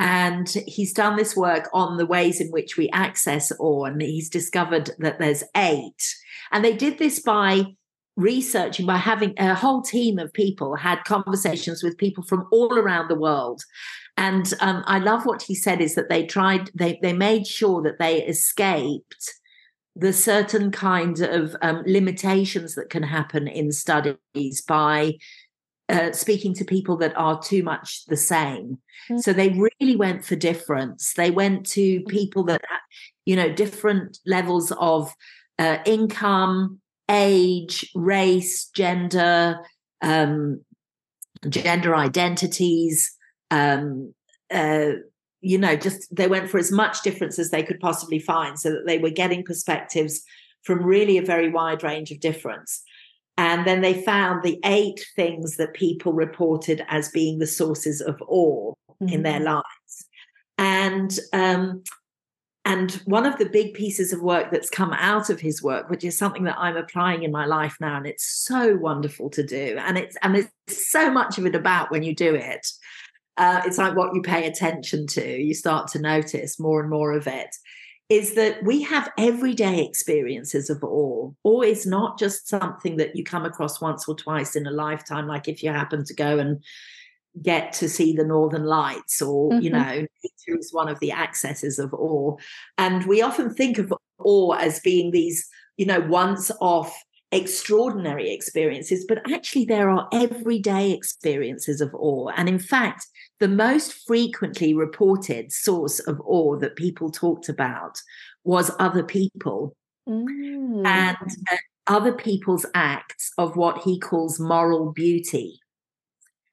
[0.01, 4.31] And he's done this work on the ways in which we access awe, and he's
[4.31, 6.16] discovered that there's eight.
[6.52, 7.66] And they did this by
[8.16, 13.09] researching by having a whole team of people had conversations with people from all around
[13.09, 13.62] the world
[14.16, 17.81] and um, i love what he said is that they tried they they made sure
[17.81, 19.32] that they escaped
[19.97, 25.12] the certain kind of um, limitations that can happen in studies by
[25.90, 28.78] uh, speaking to people that are too much the same.
[29.08, 29.18] Mm-hmm.
[29.18, 31.14] So they really went for difference.
[31.14, 32.62] They went to people that,
[33.26, 35.12] you know, different levels of
[35.58, 36.80] uh, income,
[37.10, 39.58] age, race, gender,
[40.00, 40.64] um,
[41.48, 43.10] gender identities.
[43.50, 44.14] Um,
[44.50, 44.92] uh,
[45.40, 48.70] you know, just they went for as much difference as they could possibly find so
[48.70, 50.22] that they were getting perspectives
[50.62, 52.82] from really a very wide range of difference.
[53.40, 58.20] And then they found the eight things that people reported as being the sources of
[58.28, 59.08] awe mm-hmm.
[59.08, 59.54] in their mm-hmm.
[59.54, 60.06] lives.
[60.58, 61.82] And um,
[62.66, 66.04] and one of the big pieces of work that's come out of his work, which
[66.04, 69.78] is something that I'm applying in my life now, and it's so wonderful to do,
[69.80, 72.66] and it's and there's so much of it about when you do it.
[73.38, 75.26] Uh, it's like what you pay attention to.
[75.26, 77.56] You start to notice more and more of it.
[78.10, 81.30] Is that we have everyday experiences of awe.
[81.44, 85.28] Awe is not just something that you come across once or twice in a lifetime,
[85.28, 86.60] like if you happen to go and
[87.42, 89.62] get to see the northern lights or mm-hmm.
[89.62, 92.36] you know nature is one of the accesses of awe
[92.76, 96.92] and we often think of awe as being these you know once off
[97.32, 103.06] extraordinary experiences but actually there are everyday experiences of awe and in fact
[103.40, 108.00] the most frequently reported source of awe that people talked about
[108.44, 109.74] was other people
[110.08, 110.86] mm.
[110.86, 111.16] and
[111.50, 111.56] uh,
[111.86, 115.60] other people's acts of what he calls moral beauty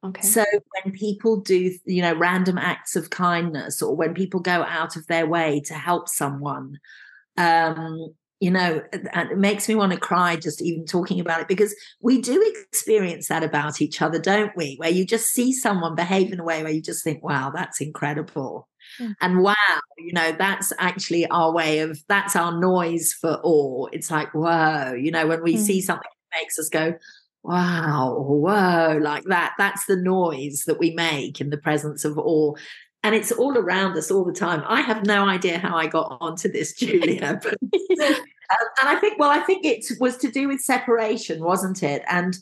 [0.03, 0.21] Okay.
[0.21, 0.45] So
[0.83, 5.07] when people do, you know, random acts of kindness or when people go out of
[5.07, 6.79] their way to help someone,
[7.35, 11.75] um, you know, it makes me want to cry just even talking about it because
[12.01, 14.75] we do experience that about each other, don't we?
[14.77, 17.81] Where you just see someone behave in a way where you just think, wow, that's
[17.81, 18.67] incredible.
[19.01, 19.15] Mm.
[19.21, 19.55] And wow,
[19.97, 23.87] you know, that's actually our way of, that's our noise for awe.
[23.91, 25.59] It's like, whoa, you know, when we mm.
[25.59, 26.93] see something that makes us go,
[27.43, 29.53] wow, whoa, like that.
[29.57, 32.53] That's the noise that we make in the presence of awe.
[33.07, 34.63] And it's all around us all the time.
[34.67, 37.39] I have no idea how I got onto this, Julia.
[37.47, 37.53] But,
[38.59, 42.03] um, and I think, well, I think it was to do with separation, wasn't it?
[42.09, 42.37] And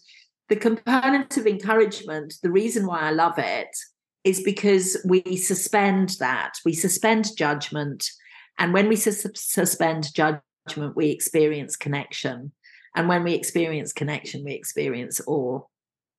[0.50, 3.78] the component of encouragement, the reason why I love it
[4.24, 8.10] is because we suspend that, we suspend judgment
[8.58, 12.54] And when we sus- suspend judgment, we experience connection.
[12.96, 15.62] And when we experience connection, we experience awe.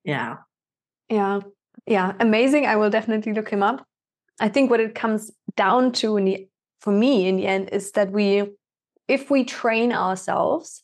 [0.04, 0.36] Yeah.
[1.08, 1.40] Yeah.
[1.86, 2.12] Yeah.
[2.20, 2.66] Amazing.
[2.66, 3.84] I will definitely look him up.
[4.40, 6.48] I think what it comes down to in the,
[6.80, 8.44] for me in the end is that we,
[9.08, 10.82] if we train ourselves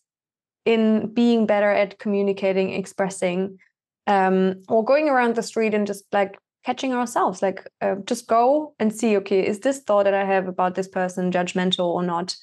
[0.64, 3.58] in being better at communicating, expressing,
[4.06, 8.74] um, or going around the street and just like catching ourselves, like uh, just go
[8.78, 12.36] and see, okay, is this thought that I have about this person judgmental or not?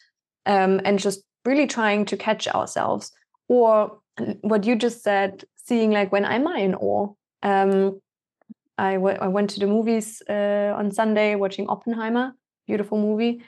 [0.45, 3.11] Um, and just really trying to catch ourselves.
[3.48, 3.99] Or
[4.41, 7.14] what you just said, seeing like when am I in awe?
[7.41, 8.02] Um,
[8.80, 12.34] I, I went to the movies uh, on Sunday watching Oppenheimer,
[12.65, 13.43] beautiful movie.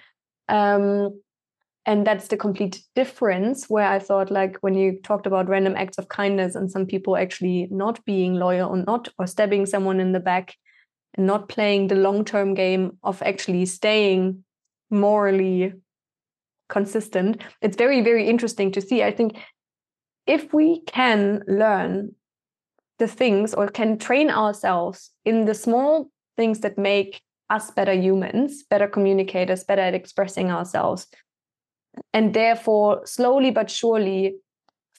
[0.49, 1.21] Um,
[1.85, 5.97] and that's the complete difference where I thought like when you talked about random acts
[5.97, 10.11] of kindness and some people actually not being loyal or not or stabbing someone in
[10.11, 10.55] the back
[11.15, 14.43] and not playing the long-term game of actually staying
[14.91, 15.73] morally
[16.69, 17.41] consistent.
[17.61, 19.01] It's very, very interesting to see.
[19.01, 19.37] I think
[20.27, 22.15] if we can learn
[23.01, 27.19] the things or can train ourselves in the small things that make
[27.49, 31.07] us better humans, better communicators, better at expressing ourselves,
[32.13, 34.35] and therefore slowly but surely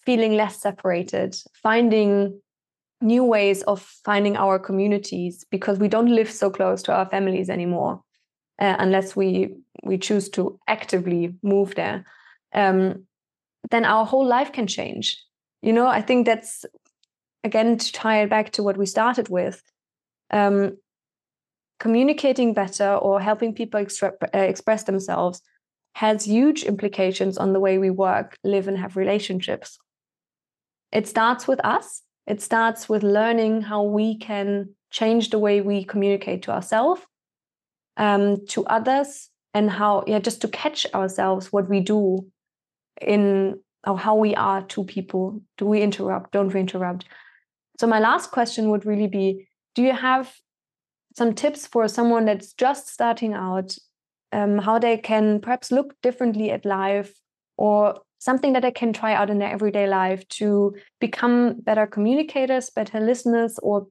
[0.04, 2.40] feeling less separated, finding
[3.00, 7.48] new ways of finding our communities because we don't live so close to our families
[7.48, 8.00] anymore
[8.60, 9.54] uh, unless we
[9.84, 12.04] we choose to actively move there
[12.54, 13.06] um,
[13.70, 15.18] then our whole life can change.
[15.62, 16.64] You know i think that's
[17.44, 19.62] again to tie it back to what we started with
[20.32, 20.76] um,
[21.78, 25.42] communicating better or helping people extra- uh, express themselves
[25.94, 29.78] has huge implications on the way we work live and have relationships.
[30.90, 32.02] It starts with us.
[32.26, 37.02] It starts with learning how we can change the way we communicate to ourselves
[37.96, 42.26] um, to others and how yeah just to catch ourselves what we do
[43.00, 45.42] in or how we are to people.
[45.58, 46.32] Do we interrupt?
[46.32, 47.06] Don't we interrupt
[47.78, 50.34] so my last question would really be do you have
[51.16, 53.76] some tips for someone that's just starting out
[54.32, 57.20] um, how they can perhaps look differently at life
[57.56, 62.70] or something that they can try out in their everyday life to become better communicators
[62.70, 63.86] better listeners or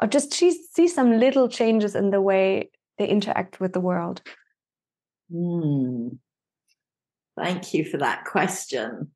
[0.00, 4.22] or just see some little changes in the way they interact with the world
[5.32, 6.16] mm.
[7.36, 9.10] thank you for that question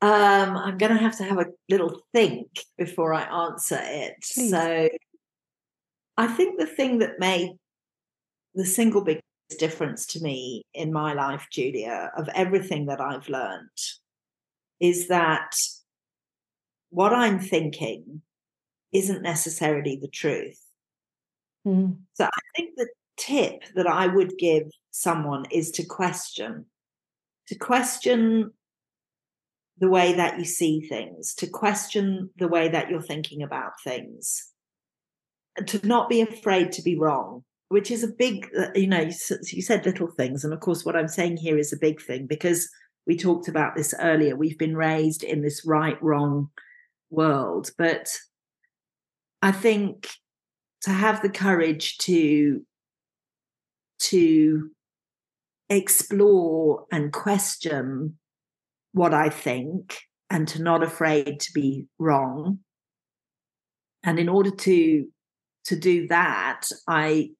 [0.00, 2.46] um, I'm going to have to have a little think
[2.76, 4.14] before I answer it.
[4.32, 4.50] Please.
[4.50, 4.88] So,
[6.16, 7.50] I think the thing that made
[8.54, 9.24] the single biggest
[9.58, 13.68] difference to me in my life, Julia, of everything that I've learned
[14.80, 15.50] is that
[16.90, 18.22] what I'm thinking
[18.92, 20.60] isn't necessarily the truth.
[21.66, 21.96] Mm.
[22.14, 26.66] So, I think the tip that I would give someone is to question,
[27.48, 28.52] to question
[29.80, 34.52] the way that you see things, to question the way that you're thinking about things,
[35.66, 39.62] to not be afraid to be wrong, which is a big, uh, you know, you
[39.62, 40.44] said little things.
[40.44, 42.68] And of course, what I'm saying here is a big thing because
[43.06, 44.36] we talked about this earlier.
[44.36, 46.50] We've been raised in this right wrong
[47.10, 47.70] world.
[47.78, 48.14] But
[49.40, 50.08] I think
[50.82, 52.64] to have the courage to
[54.00, 54.70] to
[55.70, 58.17] explore and question
[58.98, 62.58] what I think and to not afraid to be wrong.
[64.02, 65.06] And in order to
[65.66, 67.30] to do that, I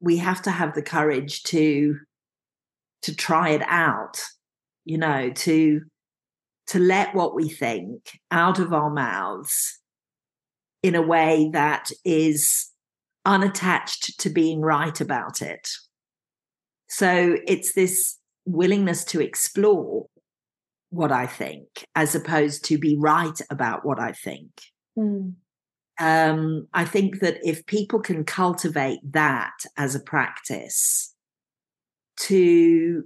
[0.00, 1.96] we have to have the courage to
[3.02, 4.22] to try it out,
[4.84, 5.80] you know, to
[6.68, 9.80] to let what we think out of our mouths
[10.82, 12.70] in a way that is
[13.24, 15.68] unattached to being right about it.
[16.88, 20.06] So it's this willingness to explore
[20.90, 24.50] what I think as opposed to be right about what I think.
[24.98, 25.34] Mm.
[25.98, 31.14] Um, I think that if people can cultivate that as a practice
[32.20, 33.04] to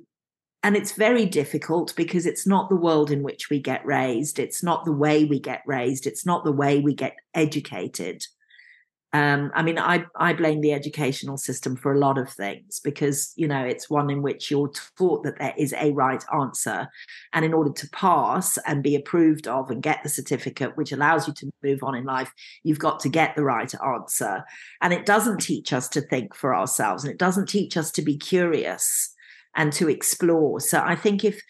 [0.62, 4.62] and it's very difficult because it's not the world in which we get raised it's
[4.62, 8.24] not the way we get raised it's not the way we get educated
[9.12, 13.32] um, I mean, I I blame the educational system for a lot of things because
[13.34, 16.86] you know it's one in which you're taught that there is a right answer,
[17.32, 21.26] and in order to pass and be approved of and get the certificate which allows
[21.26, 22.32] you to move on in life,
[22.62, 24.44] you've got to get the right answer,
[24.80, 28.02] and it doesn't teach us to think for ourselves, and it doesn't teach us to
[28.02, 29.12] be curious
[29.56, 30.60] and to explore.
[30.60, 31.40] So I think if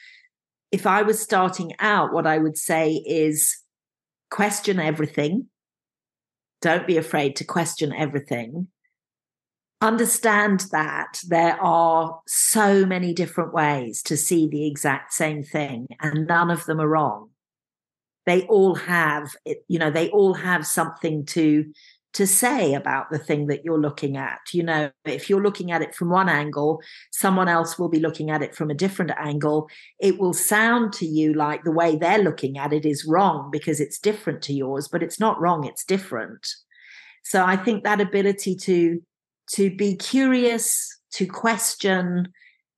[0.73, 3.55] if I was starting out, what I would say is
[4.31, 5.49] question everything
[6.61, 8.69] don't be afraid to question everything.
[9.81, 16.27] Understand that there are so many different ways to see the exact same thing and
[16.27, 17.31] none of them are wrong.
[18.27, 19.35] They all have
[19.67, 21.73] you know they all have something to
[22.13, 24.91] to say about the thing that you're looking at you know?
[25.05, 26.81] If you're looking at it from one angle
[27.13, 29.69] someone else will be looking at it from a different angle.
[30.01, 33.81] It will sound to you like the way they're looking at it is wrong because
[33.81, 36.47] it's different to yours but it's not wrong it's different.
[37.23, 39.01] So i think that ability to
[39.53, 42.33] to be curious, to question,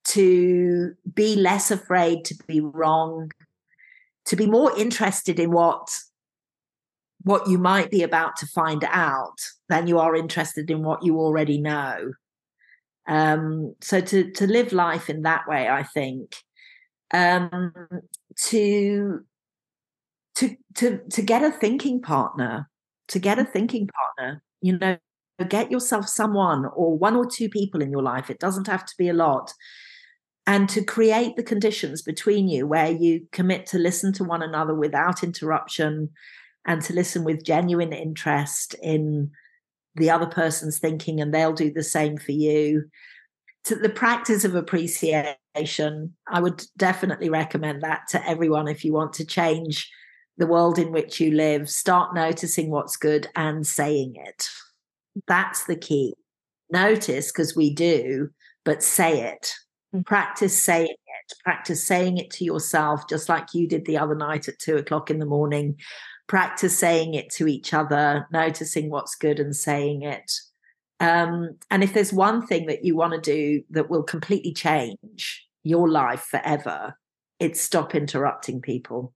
[0.04, 3.30] to be less afraid to be wrong,
[4.26, 5.88] to be more interested in what
[7.24, 9.38] what you might be about to find out
[9.68, 12.12] than you are interested in what you already know.
[13.08, 16.36] Um, so to to live life in that way, I think,
[17.12, 17.72] um,
[18.36, 19.24] to
[20.36, 22.68] to to to get a thinking partner,
[23.08, 24.96] to get a thinking partner, you know,
[25.48, 28.30] get yourself someone or one or two people in your life.
[28.30, 29.52] It doesn't have to be a lot.
[30.44, 34.74] And to create the conditions between you where you commit to listen to one another
[34.74, 36.10] without interruption
[36.66, 39.30] and to listen with genuine interest in
[39.94, 42.84] the other person's thinking, and they'll do the same for you.
[43.64, 49.12] To the practice of appreciation, I would definitely recommend that to everyone if you want
[49.14, 49.90] to change
[50.39, 51.68] the world in which you live.
[51.68, 54.48] Start noticing what's good and saying it.
[55.26, 56.14] That's the key.
[56.70, 58.30] Notice because we do,
[58.64, 59.52] but say it.
[59.94, 60.06] Mm.
[60.06, 61.36] Practice saying it.
[61.44, 65.10] Practice saying it to yourself, just like you did the other night at two o'clock
[65.10, 65.76] in the morning.
[66.26, 70.32] Practice saying it to each other, noticing what's good and saying it.
[71.00, 75.46] Um, and if there's one thing that you want to do that will completely change
[75.64, 76.96] your life forever,
[77.40, 79.12] it's stop interrupting people.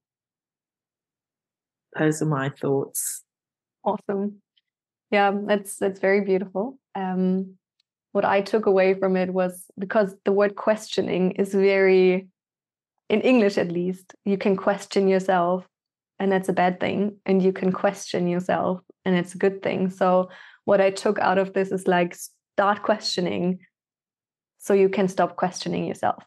[1.98, 3.22] Those are my thoughts.
[3.84, 4.40] Awesome
[5.10, 7.54] yeah that's that's very beautiful um
[8.12, 12.28] what i took away from it was because the word questioning is very
[13.08, 15.66] in english at least you can question yourself
[16.18, 19.90] and that's a bad thing and you can question yourself and it's a good thing.
[19.90, 20.30] So
[20.64, 22.16] what i took out of this is like
[22.54, 23.58] start questioning
[24.58, 26.22] so you can stop questioning yourself.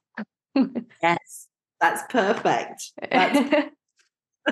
[1.02, 1.48] Yes.
[1.80, 2.92] That's perfect.
[3.10, 3.68] That's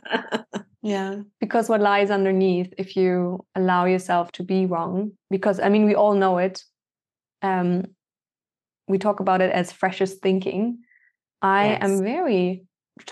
[0.81, 1.15] yeah.
[1.41, 5.95] Because what lies underneath if you allow yourself to be wrong because i mean we
[5.95, 6.63] all know it
[7.41, 7.83] um
[8.87, 10.79] we talk about it as freshest thinking.
[11.41, 11.83] I yes.
[11.83, 12.63] am very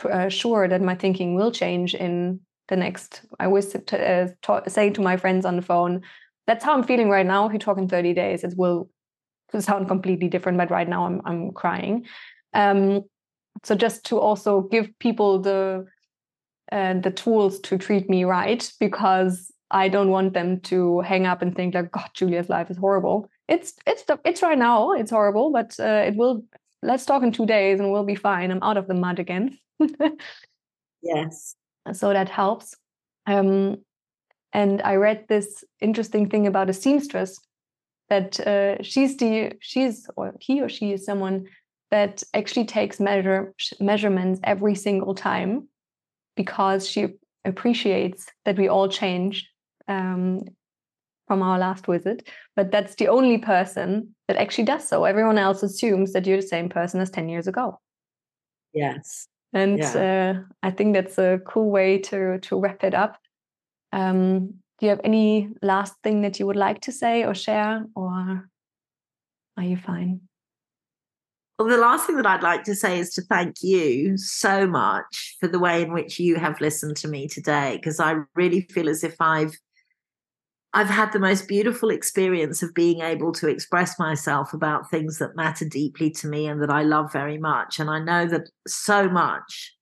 [0.05, 4.27] uh, sure that my thinking will change in the next i always uh,
[4.67, 6.01] say to my friends on the phone
[6.47, 8.89] that's how i'm feeling right now if you talk in 30 days it will
[9.59, 12.05] sound completely different but right now i'm, I'm crying
[12.53, 13.01] um
[13.63, 15.85] so just to also give people the
[16.71, 21.41] uh, the tools to treat me right because I don't want them to hang up
[21.41, 23.29] and think like, God, Julia's life is horrible.
[23.47, 24.93] It's it's it's right now.
[24.93, 26.43] It's horrible, but uh, it will.
[26.85, 28.51] Let's talk in two days and we'll be fine.
[28.51, 29.57] I'm out of the mud again.
[31.01, 31.55] yes.
[31.93, 32.73] So that helps.
[33.27, 33.77] Um,
[34.53, 37.39] and I read this interesting thing about a seamstress
[38.09, 41.45] that uh, she's the she's or he or she is someone
[41.91, 45.67] that actually takes measure measurements every single time
[46.35, 47.07] because she
[47.45, 49.49] appreciates that we all change
[49.87, 50.41] um,
[51.27, 52.27] from our last visit.
[52.55, 55.05] But that's the only person that actually does so.
[55.05, 57.79] Everyone else assumes that you're the same person as 10 years ago.
[58.73, 59.27] Yes.
[59.53, 60.35] And yeah.
[60.35, 63.17] uh, I think that's a cool way to to wrap it up.
[63.93, 67.85] Um, do you have any last thing that you would like to say or share,
[67.95, 68.49] or
[69.57, 70.19] are you fine?
[71.57, 75.37] Well, the last thing that I'd like to say is to thank you so much
[75.39, 78.89] for the way in which you have listened to me today, because I really feel
[78.89, 79.57] as if I've
[80.77, 85.37] I've had the most beautiful experience of being able to express myself about things that
[85.37, 87.79] matter deeply to me and that I love very much.
[87.79, 89.73] And I know that so much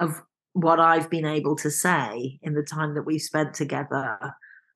[0.00, 0.20] of
[0.54, 4.18] what I've been able to say in the time that we've spent together,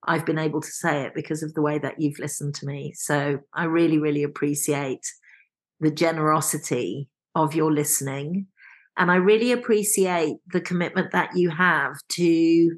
[0.07, 2.93] I've been able to say it because of the way that you've listened to me.
[2.95, 5.05] So I really, really appreciate
[5.81, 8.47] the generosity of your listening.
[8.97, 12.77] And I really appreciate the commitment that you have to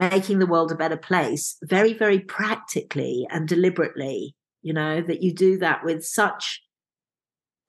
[0.00, 4.34] making the world a better place very, very practically and deliberately.
[4.62, 6.62] You know, that you do that with such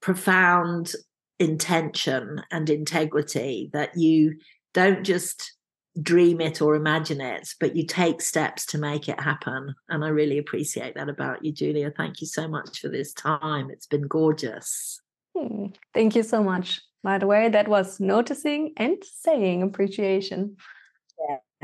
[0.01, 0.93] profound
[1.39, 4.35] intention and integrity that you
[4.73, 5.53] don't just
[6.01, 9.75] dream it or imagine it, but you take steps to make it happen.
[9.89, 11.91] And I really appreciate that about you, Julia.
[11.95, 13.69] Thank you so much for this time.
[13.69, 14.99] It's been gorgeous.
[15.37, 15.67] Hmm.
[15.93, 16.81] Thank you so much.
[17.03, 20.57] By the way, that was noticing and saying appreciation.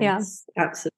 [0.02, 0.96] Yes, yeah, absolutely.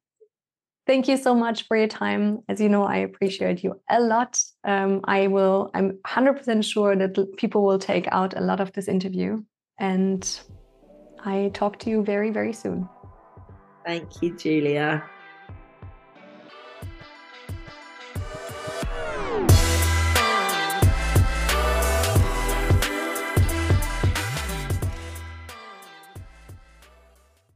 [0.88, 2.40] Thank you so much for your time.
[2.49, 4.41] As you know, I appreciate you a lot.
[4.64, 8.88] Um, I will, I'm 100% sure that people will take out a lot of this
[8.88, 9.44] interview.
[9.80, 10.28] And
[11.23, 12.90] I talk to you very, very soon.
[13.86, 15.11] Thank you, Julia.